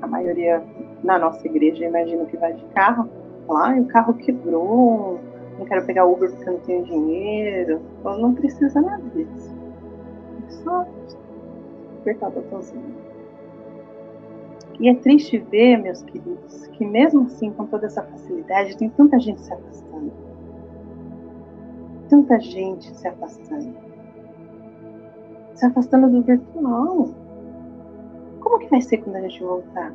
A 0.02 0.08
maioria 0.08 0.64
na 1.08 1.18
nossa 1.18 1.48
igreja, 1.48 1.86
imagino 1.86 2.26
que 2.26 2.36
vai 2.36 2.54
de 2.54 2.66
carro. 2.66 3.10
Lá, 3.48 3.72
ah, 3.72 3.80
o 3.80 3.86
carro 3.86 4.14
quebrou, 4.14 5.20
não 5.58 5.66
quero 5.66 5.86
pegar 5.86 6.06
Uber 6.06 6.30
porque 6.30 6.50
eu 6.50 6.54
não 6.54 6.60
tenho 6.60 6.84
dinheiro. 6.84 7.82
Então, 8.00 8.20
não 8.20 8.36
precisa 8.36 8.82
nada 8.82 9.02
disso. 9.16 9.56
É 10.46 10.52
só 10.52 10.86
apertar 12.02 12.28
o 12.28 12.32
botãozinho. 12.32 13.08
E 14.82 14.90
é 14.90 14.96
triste 14.96 15.38
ver, 15.38 15.78
meus 15.78 16.04
queridos, 16.04 16.68
que 16.68 16.86
mesmo 16.86 17.22
assim, 17.22 17.52
com 17.52 17.66
toda 17.66 17.86
essa 17.88 18.04
facilidade, 18.04 18.78
tem 18.78 18.90
tanta 18.90 19.18
gente 19.18 19.42
se 19.42 19.54
afastando. 19.54 20.12
Tanta 22.10 22.40
gente 22.40 22.94
se 22.96 23.08
afastando. 23.08 23.74
Se 25.56 25.66
afastando 25.66 26.10
do 26.10 26.22
virtual. 26.22 27.10
Como 28.42 28.60
que 28.60 28.70
vai 28.70 28.82
ser 28.82 28.98
quando 28.98 29.16
a 29.16 29.22
gente 29.22 29.42
voltar? 29.42 29.94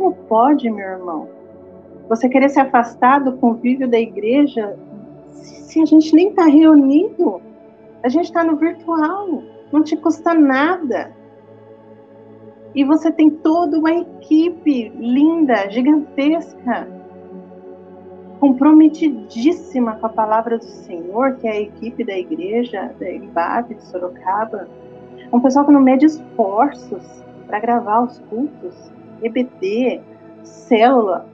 Como 0.00 0.14
pode, 0.14 0.70
meu 0.70 0.92
irmão? 0.92 1.28
Você 2.08 2.26
querer 2.26 2.48
se 2.48 2.58
afastar 2.58 3.18
do 3.18 3.36
convívio 3.36 3.86
da 3.86 4.00
igreja 4.00 4.74
se 5.28 5.82
a 5.82 5.84
gente 5.84 6.14
nem 6.14 6.30
está 6.30 6.46
reunido? 6.46 7.42
A 8.02 8.08
gente 8.08 8.24
está 8.24 8.42
no 8.42 8.56
virtual, 8.56 9.42
não 9.70 9.82
te 9.82 9.98
custa 9.98 10.32
nada. 10.32 11.12
E 12.74 12.82
você 12.82 13.12
tem 13.12 13.28
toda 13.28 13.78
uma 13.78 13.92
equipe 13.92 14.88
linda, 14.96 15.68
gigantesca, 15.68 16.88
comprometidíssima 18.40 19.96
com 19.96 20.06
a 20.06 20.08
palavra 20.08 20.56
do 20.56 20.64
Senhor, 20.64 21.36
que 21.36 21.46
é 21.46 21.50
a 21.50 21.60
equipe 21.60 22.02
da 22.04 22.16
igreja, 22.16 22.90
da 22.98 23.10
IBAB 23.10 23.74
de 23.74 23.84
Sorocaba. 23.84 24.66
Um 25.30 25.40
pessoal 25.40 25.66
que 25.66 25.72
não 25.72 25.82
mede 25.82 26.06
esforços 26.06 27.22
para 27.46 27.60
gravar 27.60 28.00
os 28.00 28.18
cultos 28.20 28.90
EBD, 29.22 30.00
célula, 30.42 31.26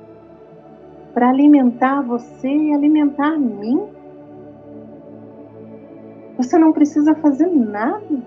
para 1.14 1.30
alimentar 1.30 2.02
você 2.02 2.48
e 2.48 2.74
alimentar 2.74 3.28
a 3.28 3.38
mim. 3.38 3.86
Você 6.36 6.58
não 6.58 6.72
precisa 6.72 7.14
fazer 7.14 7.46
nada. 7.46 8.22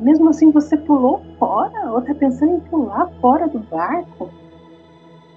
Mesmo 0.00 0.28
assim, 0.28 0.50
você 0.50 0.76
pulou 0.76 1.22
fora 1.38 1.90
ou 1.90 1.98
está 1.98 2.14
pensando 2.14 2.54
em 2.54 2.60
pular 2.60 3.10
fora 3.20 3.48
do 3.48 3.58
barco 3.58 4.30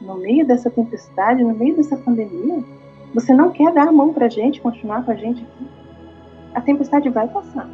no 0.02 0.16
meio 0.16 0.46
dessa 0.46 0.70
tempestade, 0.70 1.44
no 1.44 1.56
meio 1.56 1.76
dessa 1.76 1.98
pandemia. 1.98 2.64
Você 3.14 3.34
não 3.34 3.52
quer 3.52 3.74
dar 3.74 3.88
a 3.88 3.92
mão 3.92 4.14
para 4.14 4.26
a 4.26 4.30
gente, 4.30 4.62
continuar 4.62 5.04
com 5.04 5.12
a 5.12 5.16
gente 5.16 5.44
aqui. 5.44 5.68
A 6.54 6.62
tempestade 6.62 7.10
vai 7.10 7.28
passar. 7.28 7.68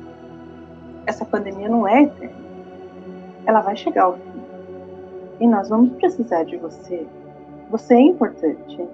Essa 1.06 1.26
pandemia 1.26 1.68
não 1.68 1.88
é 1.88 2.04
eterna. 2.04 2.44
Ela 3.46 3.62
vai 3.62 3.76
chegar 3.76 4.04
ao 4.04 4.14
fim. 4.14 4.43
E 5.40 5.48
nós 5.48 5.70
vamos 5.70 5.94
precisar 5.94 6.44
de 6.44 6.58
você. 6.58 7.06
Você 7.70 7.96
é 7.96 8.02
importante. 8.02 8.88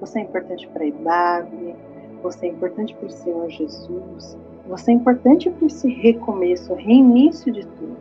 Você 0.00 0.18
é 0.18 0.22
importante 0.22 0.66
para 0.68 0.82
a 0.82 0.86
IBAB, 0.86 1.74
você 2.22 2.46
é 2.46 2.48
importante 2.48 2.94
para 2.94 3.06
o 3.06 3.10
Senhor 3.10 3.48
Jesus, 3.50 4.36
você 4.66 4.90
é 4.90 4.94
importante 4.94 5.50
para 5.50 5.66
esse 5.66 5.88
recomeço, 5.88 6.72
reinício 6.74 7.52
de 7.52 7.66
tudo. 7.66 7.96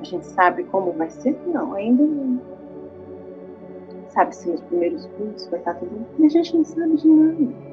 A 0.00 0.04
gente 0.04 0.26
sabe 0.26 0.64
como 0.64 0.92
vai 0.92 1.10
ser? 1.10 1.38
Não, 1.46 1.72
ainda 1.72 2.04
não. 2.04 2.40
Sabe 4.08 4.36
se 4.36 4.48
nos 4.48 4.60
primeiros 4.62 5.06
cultos 5.06 5.46
vai 5.48 5.58
estar 5.60 5.74
tudo 5.74 6.06
bem? 6.18 6.26
A 6.26 6.30
gente 6.30 6.56
não 6.56 6.64
sabe 6.64 6.96
de 6.96 7.08
nada. 7.08 7.67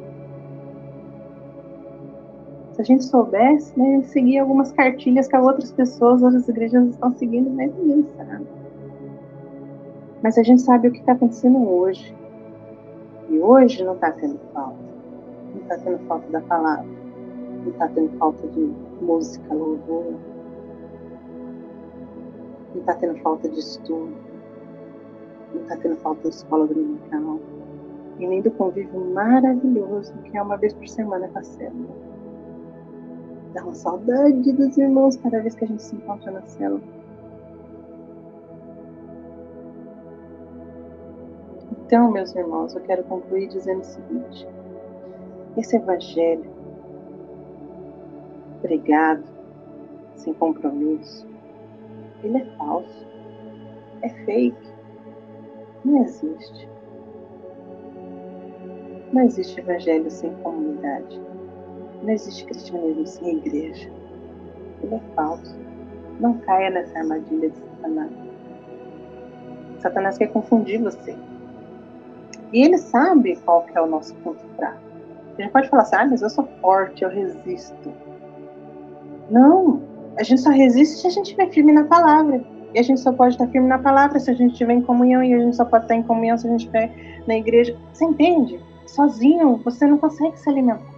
Se 2.75 2.81
a 2.81 2.83
gente 2.83 3.05
soubesse, 3.05 3.79
né, 3.79 4.03
seguir 4.03 4.39
algumas 4.39 4.73
cartilhas 4.73 5.29
que 5.29 5.37
outras 5.37 5.71
pessoas, 5.71 6.21
outras 6.21 6.45
igrejas 6.49 6.89
estão 6.89 7.13
seguindo, 7.13 7.49
mas 7.49 7.73
ninguém 7.73 8.05
sabe. 8.17 8.45
Mas 10.21 10.37
a 10.37 10.43
gente 10.43 10.61
sabe 10.61 10.89
o 10.89 10.91
que 10.91 10.99
está 10.99 11.13
acontecendo 11.13 11.57
hoje. 11.69 12.13
E 13.29 13.39
hoje 13.39 13.81
não 13.81 13.93
está 13.93 14.11
tendo 14.11 14.37
falta. 14.53 14.75
Não 15.53 15.61
está 15.61 15.77
tendo 15.77 15.99
falta 15.99 16.29
da 16.29 16.41
palavra. 16.41 16.85
não 17.63 17.71
está 17.71 17.87
tendo 17.87 18.09
falta 18.17 18.45
de 18.49 18.73
música, 19.01 19.53
louvor, 19.53 20.13
não 22.73 22.81
está 22.81 22.93
tendo 22.95 23.17
falta 23.19 23.47
de 23.47 23.57
estudo, 23.57 24.13
não 25.53 25.61
está 25.61 25.77
tendo 25.77 25.95
falta 25.97 26.29
de 26.29 26.35
escola 26.35 26.67
dominical, 26.67 27.39
e 28.19 28.27
nem 28.27 28.41
do 28.41 28.51
convívio 28.51 28.99
maravilhoso 29.13 30.13
que 30.25 30.37
é 30.37 30.41
uma 30.41 30.57
vez 30.57 30.73
por 30.73 30.87
semana 30.89 31.29
com 31.29 31.39
a 31.39 31.43
célula. 31.43 32.14
Dá 33.55 33.63
uma 33.63 33.73
saudade 33.73 34.51
dos 34.51 34.77
irmãos 34.77 35.15
cada 35.15 35.39
vez 35.41 35.55
que 35.55 35.63
a 35.63 35.67
gente 35.67 35.81
se 35.81 35.95
encontra 35.95 36.29
na 36.29 36.41
célula. 36.41 36.81
Então, 41.71 42.11
meus 42.11 42.35
irmãos, 42.35 42.75
eu 42.75 42.81
quero 42.81 43.05
concluir 43.05 43.47
dizendo 43.47 43.79
o 43.79 43.85
seguinte: 43.85 44.45
esse 45.55 45.77
evangelho 45.77 46.51
pregado 48.61 49.23
sem 50.17 50.33
compromisso, 50.33 51.25
ele 52.23 52.39
é 52.39 52.45
falso, 52.57 53.07
é 54.01 54.09
fake, 54.25 54.69
não 55.85 56.03
existe. 56.03 56.69
Não 59.13 59.21
existe 59.21 59.61
evangelho 59.61 60.11
sem 60.11 60.33
comunidade. 60.43 61.34
Não 62.05 62.13
existe 62.13 62.45
cristianismo 62.45 63.07
sem 63.07 63.37
igreja. 63.37 63.89
Ele 64.83 64.93
é 64.93 65.01
falso. 65.15 65.57
Não 66.19 66.35
caia 66.37 66.69
nessa 66.69 66.99
armadilha 66.99 67.49
de 67.49 67.57
Satanás. 67.57 68.11
Satanás 69.79 70.17
quer 70.19 70.27
confundir 70.27 70.83
você. 70.83 71.15
E 72.53 72.61
ele 72.61 72.77
sabe 72.77 73.35
qual 73.37 73.63
que 73.63 73.75
é 73.75 73.81
o 73.81 73.87
nosso 73.87 74.13
ponto 74.17 74.45
fraco. 74.55 74.77
A 75.35 75.41
gente 75.41 75.51
pode 75.51 75.67
falar 75.67 75.81
assim, 75.81 75.95
ah, 75.95 76.05
mas 76.05 76.21
eu 76.21 76.29
sou 76.29 76.47
forte, 76.61 77.03
eu 77.03 77.09
resisto. 77.09 77.91
Não, 79.31 79.81
a 80.15 80.21
gente 80.21 80.41
só 80.41 80.51
resiste 80.51 81.01
se 81.01 81.07
a 81.07 81.09
gente 81.09 81.25
estiver 81.25 81.49
firme 81.49 81.71
na 81.71 81.85
palavra. 81.85 82.39
E 82.75 82.77
a 82.79 82.83
gente 82.83 82.99
só 82.99 83.11
pode 83.11 83.33
estar 83.33 83.47
firme 83.47 83.67
na 83.67 83.79
palavra 83.79 84.19
se 84.19 84.29
a 84.29 84.33
gente 84.35 84.51
estiver 84.51 84.73
em 84.73 84.81
comunhão, 84.81 85.23
e 85.23 85.33
a 85.33 85.39
gente 85.39 85.55
só 85.55 85.65
pode 85.65 85.85
estar 85.85 85.95
em 85.95 86.03
comunhão 86.03 86.37
se 86.37 86.45
a 86.45 86.51
gente 86.51 86.59
estiver 86.59 87.23
na 87.25 87.35
igreja. 87.35 87.75
Você 87.91 88.05
entende? 88.05 88.59
Sozinho 88.85 89.59
você 89.65 89.87
não 89.87 89.97
consegue 89.97 90.39
se 90.39 90.47
alimentar. 90.47 90.94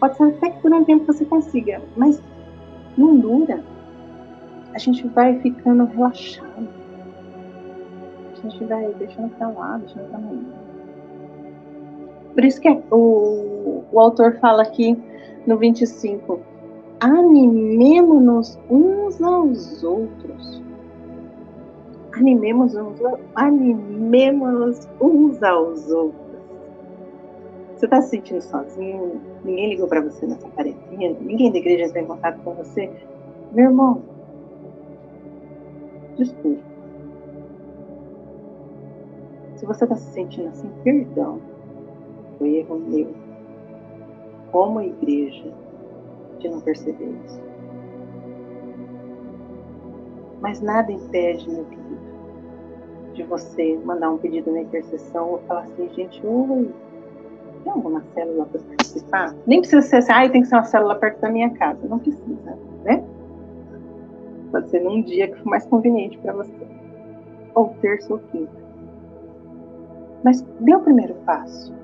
Pode 0.00 0.16
ser 0.16 0.24
até 0.24 0.50
que 0.50 0.62
por 0.62 0.72
um 0.72 0.82
tempo 0.82 1.04
você 1.04 1.26
consiga, 1.26 1.82
mas 1.94 2.22
não 2.96 3.16
dura. 3.18 3.62
A 4.74 4.78
gente 4.78 5.06
vai 5.08 5.38
ficando 5.40 5.84
relaxado. 5.84 6.68
A 8.32 8.36
gente 8.48 8.64
vai 8.64 8.92
deixando 8.94 9.28
pra 9.36 9.48
lá, 9.48 9.76
deixando 9.76 10.08
pra 10.08 10.18
amanhã. 10.18 10.60
Por 12.32 12.44
isso 12.44 12.60
que 12.60 12.68
o, 12.90 13.84
o 13.92 14.00
autor 14.00 14.38
fala 14.40 14.62
aqui 14.62 14.96
no 15.46 15.58
25: 15.58 16.40
animemos-nos 17.00 18.58
uns 18.70 19.20
aos 19.20 19.82
outros. 19.82 20.62
Animemos 22.14 22.74
uns, 22.74 23.00
animemos 23.34 24.88
uns 25.00 25.42
aos 25.42 25.90
outros. 25.90 26.19
Você 27.80 27.86
está 27.86 28.02
se 28.02 28.10
sentindo 28.10 28.42
sozinho? 28.42 29.22
Ninguém 29.42 29.70
ligou 29.70 29.88
para 29.88 30.02
você 30.02 30.26
nessa 30.26 30.46
quarentena? 30.50 31.16
Ninguém 31.18 31.50
da 31.50 31.56
igreja 31.56 31.86
está 31.86 31.98
em 31.98 32.04
contato 32.04 32.38
com 32.42 32.52
você? 32.52 32.92
Meu 33.52 33.70
irmão, 33.70 34.02
desculpa. 36.14 36.60
Se 39.56 39.64
você 39.64 39.84
está 39.84 39.96
se 39.96 40.12
sentindo 40.12 40.48
assim, 40.48 40.70
perdão. 40.84 41.40
Foi 42.36 42.56
erro 42.56 42.78
meu 42.80 43.14
como 44.52 44.82
igreja 44.82 45.50
de 46.38 46.50
não 46.50 46.60
perceber 46.60 47.14
isso. 47.24 47.40
Mas 50.42 50.60
nada 50.60 50.92
impede, 50.92 51.48
meu 51.48 51.64
querido, 51.64 51.98
de 53.14 53.22
você 53.22 53.78
mandar 53.86 54.10
um 54.10 54.18
pedido 54.18 54.52
na 54.52 54.60
intercessão 54.60 55.30
ou 55.30 55.38
falar 55.38 55.62
assim, 55.62 55.88
gente, 55.94 56.20
oi, 56.26 56.70
tem 57.62 57.72
alguma 57.72 58.02
célula 58.14 58.46
para 58.46 58.60
participar? 58.60 59.34
Nem 59.46 59.60
precisa 59.60 59.82
ser 59.82 59.96
assim, 59.96 60.12
ah, 60.12 60.28
tem 60.28 60.42
que 60.42 60.48
ser 60.48 60.56
uma 60.56 60.64
célula 60.64 60.94
perto 60.96 61.20
da 61.20 61.30
minha 61.30 61.50
casa. 61.50 61.86
Não 61.88 61.98
precisa, 61.98 62.58
né? 62.84 63.02
Pode 64.50 64.70
ser 64.70 64.80
num 64.80 65.02
dia 65.02 65.28
que 65.28 65.38
for 65.38 65.46
mais 65.46 65.64
conveniente 65.66 66.18
para 66.18 66.32
você. 66.32 66.66
Ou 67.54 67.74
terça 67.80 68.12
ou 68.12 68.18
quinta. 68.18 68.52
Mas 70.24 70.42
dê 70.60 70.74
o 70.74 70.80
primeiro 70.80 71.14
passo. 71.26 71.74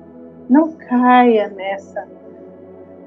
Não 0.49 0.71
caia 0.73 1.49
nessa 1.49 2.07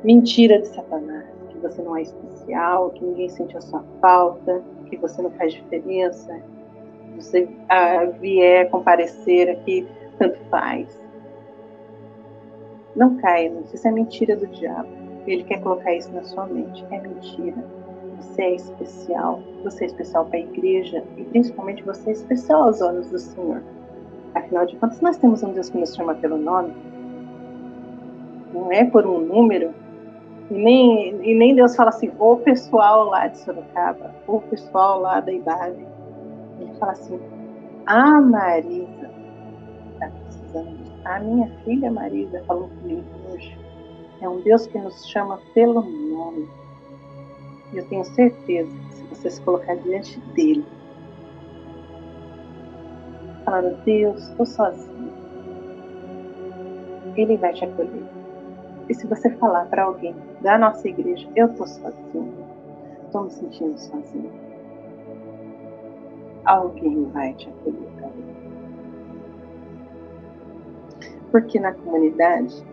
mentira 0.03 0.61
de 0.61 0.68
Satanás, 0.68 1.27
que 1.51 1.59
você 1.59 1.83
não 1.83 1.97
é 1.97 2.03
especial, 2.03 2.91
que 2.91 3.05
ninguém 3.05 3.29
sente 3.29 3.57
a 3.57 3.61
sua 3.61 3.85
falta, 4.01 4.62
que 4.87 4.97
você 4.97 5.23
não 5.23 5.31
faz 5.33 5.53
diferença, 5.53 6.41
você 7.16 7.49
ah, 7.68 8.07
vier 8.21 8.68
comparecer 8.71 9.51
aqui, 9.51 9.87
tanto 10.18 10.39
faz. 10.51 11.01
Não 12.97 13.16
caia 13.16 13.51
nisso, 13.51 13.74
isso 13.74 13.86
é 13.86 13.91
mentira 13.91 14.36
do 14.36 14.47
diabo. 14.47 14.88
Ele 15.26 15.45
quer 15.45 15.61
colocar 15.61 15.95
isso 15.95 16.11
na 16.12 16.22
sua 16.24 16.47
mente. 16.47 16.84
É 16.91 17.01
mentira. 17.01 17.64
Você 18.16 18.43
é 18.43 18.55
especial. 18.55 19.41
Você 19.62 19.84
é 19.84 19.86
especial 19.86 20.24
para 20.26 20.38
a 20.38 20.41
igreja 20.41 21.05
e 21.16 21.24
principalmente 21.24 21.82
você 21.82 22.11
é 22.11 22.12
especial 22.12 22.64
aos 22.64 22.80
olhos 22.80 23.11
do 23.11 23.18
Senhor. 23.18 23.62
Afinal 24.34 24.66
de 24.66 24.76
contas, 24.76 25.01
nós 25.01 25.16
temos 25.18 25.43
um 25.43 25.53
Deus 25.53 25.70
que 25.70 25.78
nos 25.78 25.95
chama 25.95 26.14
pelo 26.14 26.36
nome. 26.36 26.72
Não 28.53 28.72
é 28.72 28.84
por 28.84 29.07
um 29.07 29.20
número, 29.20 29.72
e 30.51 30.55
nem, 30.55 31.14
e 31.22 31.34
nem 31.34 31.55
Deus 31.55 31.76
fala 31.76 31.91
assim, 31.91 32.11
o 32.18 32.36
pessoal 32.36 33.05
lá 33.05 33.28
de 33.28 33.38
Sorocaba, 33.38 34.12
o 34.26 34.41
pessoal 34.41 35.01
lá 35.01 35.20
da 35.20 35.32
Ibabe. 35.32 35.86
Ele 36.59 36.74
fala 36.74 36.93
assim, 36.93 37.20
a 37.86 38.20
Marisa 38.20 39.11
está 39.93 40.09
precisando. 40.09 40.80
A 41.05 41.19
minha 41.19 41.49
filha 41.65 41.91
Marisa 41.91 42.43
falou 42.45 42.69
comigo 42.69 43.05
hoje. 43.31 43.59
É 44.21 44.29
um 44.29 44.41
Deus 44.41 44.67
que 44.67 44.79
nos 44.79 45.09
chama 45.09 45.41
pelo 45.55 45.81
nome. 45.83 46.49
E 47.73 47.79
eu 47.79 47.87
tenho 47.87 48.05
certeza 48.05 48.71
que 48.71 48.95
se 48.95 49.05
você 49.05 49.31
se 49.31 49.43
colocar 49.43 49.77
diante 49.77 50.21
dele, 50.35 50.65
falando, 53.45 53.83
Deus, 53.85 54.29
estou 54.29 54.47
sozinho, 54.47 55.13
ele 57.17 57.37
vai 57.37 57.53
te 57.53 57.65
acolher. 57.65 58.05
E 58.89 58.95
se 58.95 59.07
você 59.07 59.31
falar 59.37 59.67
para 59.67 59.85
alguém 59.85 60.15
da 60.41 60.59
nossa 60.59 60.89
igreja, 60.89 61.29
eu 61.35 61.47
estou 61.47 61.67
sozinho, 61.67 62.35
estou 63.07 63.25
me 63.25 63.31
sentindo 63.31 63.79
sozinho, 63.79 64.33
alguém 66.45 67.05
vai 67.11 67.33
te 67.35 67.49
acolher 67.49 67.89
também. 68.01 68.39
Porque 71.31 71.59
na 71.61 71.72
comunidade 71.72 72.64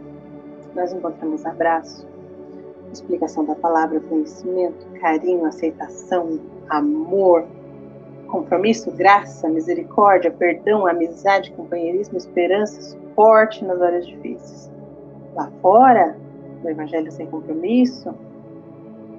nós 0.76 0.93
encontramos 0.93 1.45
abraço, 1.45 2.08
explicação 2.91 3.45
da 3.45 3.55
palavra, 3.55 3.99
conhecimento, 3.99 4.86
carinho, 4.99 5.45
aceitação, 5.45 6.39
amor, 6.70 7.45
compromisso, 8.28 8.91
graça, 8.91 9.47
misericórdia, 9.49 10.32
perdão, 10.32 10.86
amizade, 10.88 11.51
companheirismo, 11.51 12.18
esperança, 12.18 12.82
suporte 12.82 13.64
nas 13.64 13.80
horas 13.80 14.05
difíceis 14.05 14.70
lá 15.38 15.51
fora, 15.62 16.18
no 16.64 16.70
Evangelho 16.70 17.12
sem 17.12 17.28
compromisso, 17.28 18.14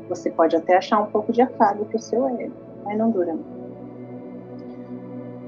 você 0.08 0.30
pode 0.30 0.56
até 0.56 0.76
achar 0.76 1.00
um 1.00 1.06
pouco 1.06 1.32
de 1.32 1.40
afago 1.40 1.84
para 1.84 1.96
o 1.96 2.00
seu 2.00 2.28
ego, 2.28 2.52
mas 2.84 2.98
não 2.98 3.10
dura. 3.10 3.38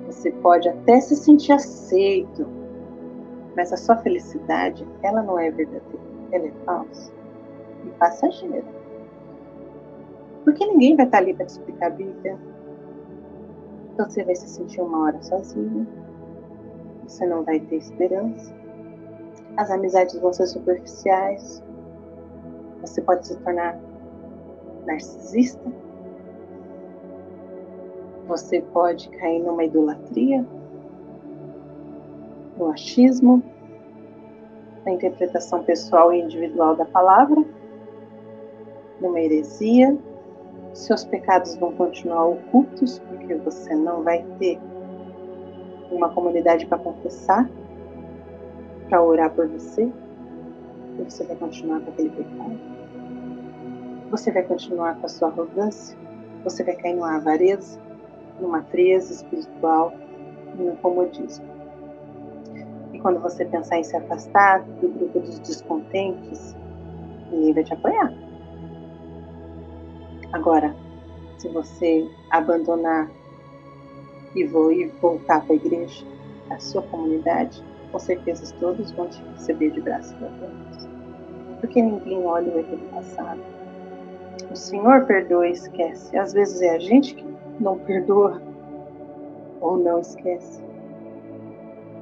Você 0.06 0.30
pode 0.30 0.68
até 0.68 1.00
se 1.00 1.16
sentir 1.16 1.52
aceito, 1.52 2.46
mas 3.56 3.72
a 3.72 3.76
sua 3.76 3.96
felicidade, 3.96 4.86
ela 5.02 5.22
não 5.22 5.38
é 5.38 5.50
verdadeira, 5.50 6.04
ela 6.32 6.46
é 6.46 6.52
falsa 6.64 7.12
e 7.84 7.90
passageira. 7.90 8.64
Porque 10.44 10.64
ninguém 10.66 10.96
vai 10.96 11.06
estar 11.06 11.18
ali 11.18 11.34
para 11.34 11.46
te 11.46 11.50
explicar 11.50 11.86
a 11.86 11.90
Bíblia. 11.90 12.38
Então 13.92 14.08
você 14.08 14.24
vai 14.24 14.34
se 14.34 14.48
sentir 14.48 14.80
uma 14.80 15.04
hora 15.04 15.22
sozinho, 15.22 15.86
você 17.06 17.26
não 17.26 17.42
vai 17.42 17.60
ter 17.60 17.76
esperança, 17.76 18.54
as 19.56 19.70
amizades 19.70 20.18
vão 20.18 20.32
ser 20.32 20.46
superficiais, 20.46 21.62
você 22.80 23.02
pode 23.02 23.26
se 23.26 23.36
tornar 23.38 23.78
narcisista, 24.86 25.70
você 28.26 28.62
pode 28.72 29.10
cair 29.10 29.42
numa 29.42 29.64
idolatria, 29.64 30.46
no 32.60 32.70
achismo, 32.70 33.42
na 34.84 34.92
interpretação 34.92 35.64
pessoal 35.64 36.12
e 36.12 36.20
individual 36.20 36.76
da 36.76 36.84
palavra, 36.84 37.42
numa 39.00 39.18
heresia. 39.18 39.96
Seus 40.74 41.04
pecados 41.04 41.56
vão 41.56 41.72
continuar 41.72 42.26
ocultos, 42.26 43.00
porque 43.00 43.34
você 43.36 43.74
não 43.74 44.02
vai 44.02 44.22
ter 44.38 44.60
uma 45.90 46.10
comunidade 46.10 46.66
para 46.66 46.78
confessar 46.78 47.50
para 48.88 49.02
orar 49.02 49.30
por 49.30 49.46
você, 49.48 49.90
E 50.98 51.02
você 51.04 51.24
vai 51.24 51.36
continuar 51.36 51.80
com 51.80 51.90
aquele 51.90 52.10
pecado? 52.10 52.58
Você 54.10 54.32
vai 54.32 54.42
continuar 54.42 54.96
com 54.96 55.06
a 55.06 55.08
sua 55.08 55.28
arrogância? 55.28 55.96
Você 56.42 56.64
vai 56.64 56.74
cair 56.74 56.94
numa 56.94 57.16
avareza, 57.16 57.80
numa 58.40 58.62
frieza 58.64 59.12
espiritual 59.12 59.92
e 60.58 60.62
no 60.62 60.76
comodismo. 60.76 61.59
Quando 63.02 63.20
você 63.20 63.44
pensar 63.44 63.78
em 63.78 63.84
se 63.84 63.96
afastar 63.96 64.62
do 64.62 64.88
grupo 64.88 65.20
dos 65.20 65.38
descontentes, 65.40 66.54
ninguém 67.30 67.54
vai 67.54 67.64
te 67.64 67.72
apoiar. 67.72 68.12
Agora, 70.32 70.74
se 71.38 71.48
você 71.48 72.08
abandonar 72.30 73.10
e 74.34 74.44
voltar 74.44 75.44
para 75.44 75.54
a 75.54 75.56
igreja, 75.56 76.04
a 76.50 76.58
sua 76.58 76.82
comunidade, 76.82 77.64
com 77.90 77.98
certeza 77.98 78.54
todos 78.60 78.92
vão 78.92 79.08
te 79.08 79.22
receber 79.34 79.70
de 79.70 79.80
braços 79.80 80.14
abertos. 80.14 80.88
Porque 81.60 81.82
ninguém 81.82 82.24
olha 82.26 82.54
o 82.54 82.58
erro 82.58 82.76
do 82.76 82.86
passado. 82.94 83.40
O 84.50 84.56
Senhor 84.56 85.04
perdoa 85.06 85.48
e 85.48 85.52
esquece. 85.52 86.16
Às 86.16 86.32
vezes 86.32 86.60
é 86.60 86.76
a 86.76 86.78
gente 86.78 87.14
que 87.14 87.24
não 87.58 87.78
perdoa 87.78 88.40
ou 89.60 89.76
não 89.76 90.00
esquece. 90.00 90.69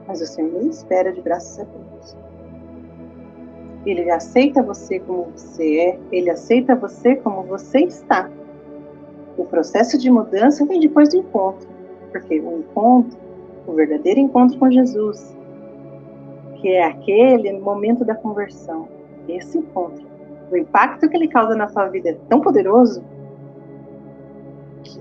Mas 0.08 0.22
o 0.22 0.26
Senhor 0.26 0.62
espera 0.62 1.12
de 1.12 1.20
braços 1.20 1.60
abertos. 1.60 2.16
Ele 3.84 4.10
aceita 4.10 4.62
você 4.62 4.98
como 4.98 5.30
você 5.36 5.78
é, 5.80 6.00
ele 6.10 6.30
aceita 6.30 6.74
você 6.74 7.14
como 7.16 7.42
você 7.42 7.80
está. 7.80 8.28
O 9.36 9.44
processo 9.44 9.98
de 9.98 10.10
mudança 10.10 10.66
vem 10.66 10.80
depois 10.80 11.10
do 11.10 11.18
encontro, 11.18 11.68
porque 12.10 12.40
o 12.40 12.58
encontro, 12.58 13.18
o 13.66 13.72
verdadeiro 13.74 14.18
encontro 14.18 14.58
com 14.58 14.70
Jesus, 14.70 15.36
que 16.56 16.68
é 16.68 16.84
aquele 16.84 17.52
momento 17.60 18.04
da 18.04 18.14
conversão, 18.14 18.88
esse 19.28 19.58
encontro, 19.58 20.04
o 20.50 20.56
impacto 20.56 21.08
que 21.08 21.16
ele 21.16 21.28
causa 21.28 21.54
na 21.54 21.68
sua 21.68 21.86
vida 21.86 22.08
é 22.10 22.18
tão 22.28 22.40
poderoso 22.40 23.04
que 24.82 25.00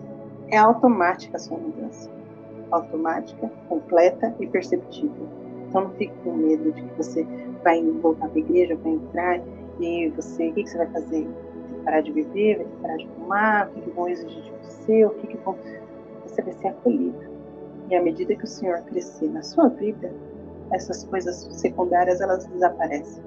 é 0.50 0.58
automática 0.58 1.38
a 1.38 1.40
sua 1.40 1.58
mudança. 1.58 2.12
Automática, 2.72 3.50
completa 3.70 4.36
e 4.40 4.48
perceptível. 4.48 5.28
Então 5.68 5.86
não 5.86 5.92
fique 5.92 6.14
com 6.24 6.34
medo 6.34 6.72
de 6.72 6.82
que 6.82 6.96
você 6.96 7.28
vai 7.64 7.82
voltar 7.84 8.28
para 8.28 8.38
a 8.38 8.40
igreja, 8.40 8.76
vai 8.76 8.94
entrar 8.94 9.42
e 9.80 10.10
você, 10.10 10.50
o 10.50 10.54
que, 10.54 10.68
você 10.68 10.78
vai 10.78 10.88
fazer? 10.88 11.28
parar 11.88 12.02
de 12.02 12.12
beber, 12.12 12.58
vai 12.58 12.68
parar 12.82 12.98
de 12.98 13.08
fumar, 13.08 13.70
o 13.70 13.72
que, 13.72 13.82
que 13.82 13.90
vão 13.92 14.10
exigir 14.10 14.44
de 14.44 14.52
você, 14.52 15.06
o 15.06 15.12
que, 15.12 15.28
que 15.28 15.38
vão. 15.38 15.58
Você 16.26 16.42
vai 16.42 16.54
ser 16.54 16.68
acolhido. 16.68 17.18
E 17.90 17.96
à 17.96 18.04
medida 18.04 18.36
que 18.36 18.44
o 18.44 18.48
Senhor 18.48 18.82
crescer 18.82 19.30
na 19.30 19.42
sua 19.42 19.70
vida, 19.70 20.12
essas 20.72 21.06
coisas 21.06 21.48
secundárias 21.54 22.20
elas 22.20 22.46
desaparecem 22.48 23.24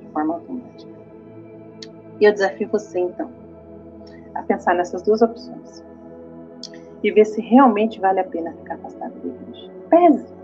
de 0.00 0.08
forma 0.08 0.34
automática. 0.34 0.92
E 2.20 2.24
eu 2.26 2.32
desafio 2.32 2.68
você 2.68 3.00
então 3.00 3.30
a 4.34 4.42
pensar 4.42 4.74
nessas 4.74 5.02
duas 5.02 5.22
opções 5.22 5.82
e 7.06 7.12
ver 7.12 7.24
se 7.24 7.40
realmente 7.40 8.00
vale 8.00 8.18
a 8.18 8.24
pena 8.24 8.52
ficar 8.52 8.74
afastado 8.74 9.12
da 9.12 9.28
igreja. 9.28 9.70
Pese. 9.88 10.34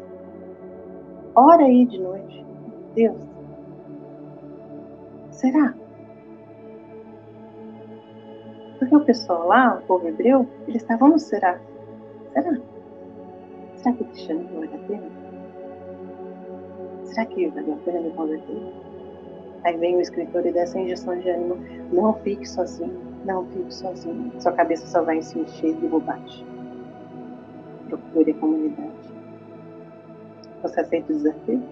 Ora 1.34 1.64
aí 1.64 1.84
de 1.86 2.00
noite. 2.00 2.46
Deus. 2.94 3.20
Será? 5.32 5.74
Porque 8.78 8.94
o 8.94 9.04
pessoal 9.04 9.48
lá, 9.48 9.74
o 9.82 9.86
povo 9.86 10.06
hebreu, 10.06 10.46
eles 10.68 10.82
estavam 10.82 11.08
no 11.08 11.18
será. 11.18 11.58
Será? 12.32 12.56
Será 13.74 13.96
que 13.96 14.02
o 14.02 14.06
cristianismo 14.06 14.60
vale 14.60 14.74
a 14.74 14.78
pena? 14.86 15.06
Será 17.06 17.26
que 17.26 17.48
vale 17.48 17.72
a 17.72 17.76
pena 17.76 18.00
me 18.02 18.10
converter? 18.10 18.72
Aí 19.64 19.76
vem 19.78 19.96
o 19.96 20.00
escritor 20.00 20.46
e 20.46 20.52
dá 20.52 20.60
essa 20.60 20.78
injeção 20.78 21.18
de 21.18 21.28
ânimo. 21.28 21.56
Não 21.92 22.12
fique 22.14 22.48
sozinho, 22.48 23.00
não 23.24 23.46
fique 23.46 23.74
sozinho. 23.74 24.32
Sua 24.40 24.52
cabeça 24.52 24.86
só 24.86 25.02
vai 25.02 25.20
se 25.22 25.38
encher 25.40 25.74
de 25.74 25.88
bobagem. 25.88 26.51
Procure 27.93 28.30
a 28.30 28.34
comunidade. 28.36 28.90
Você 30.62 30.80
aceita 30.80 31.12
o 31.12 31.16
desafio? 31.16 31.62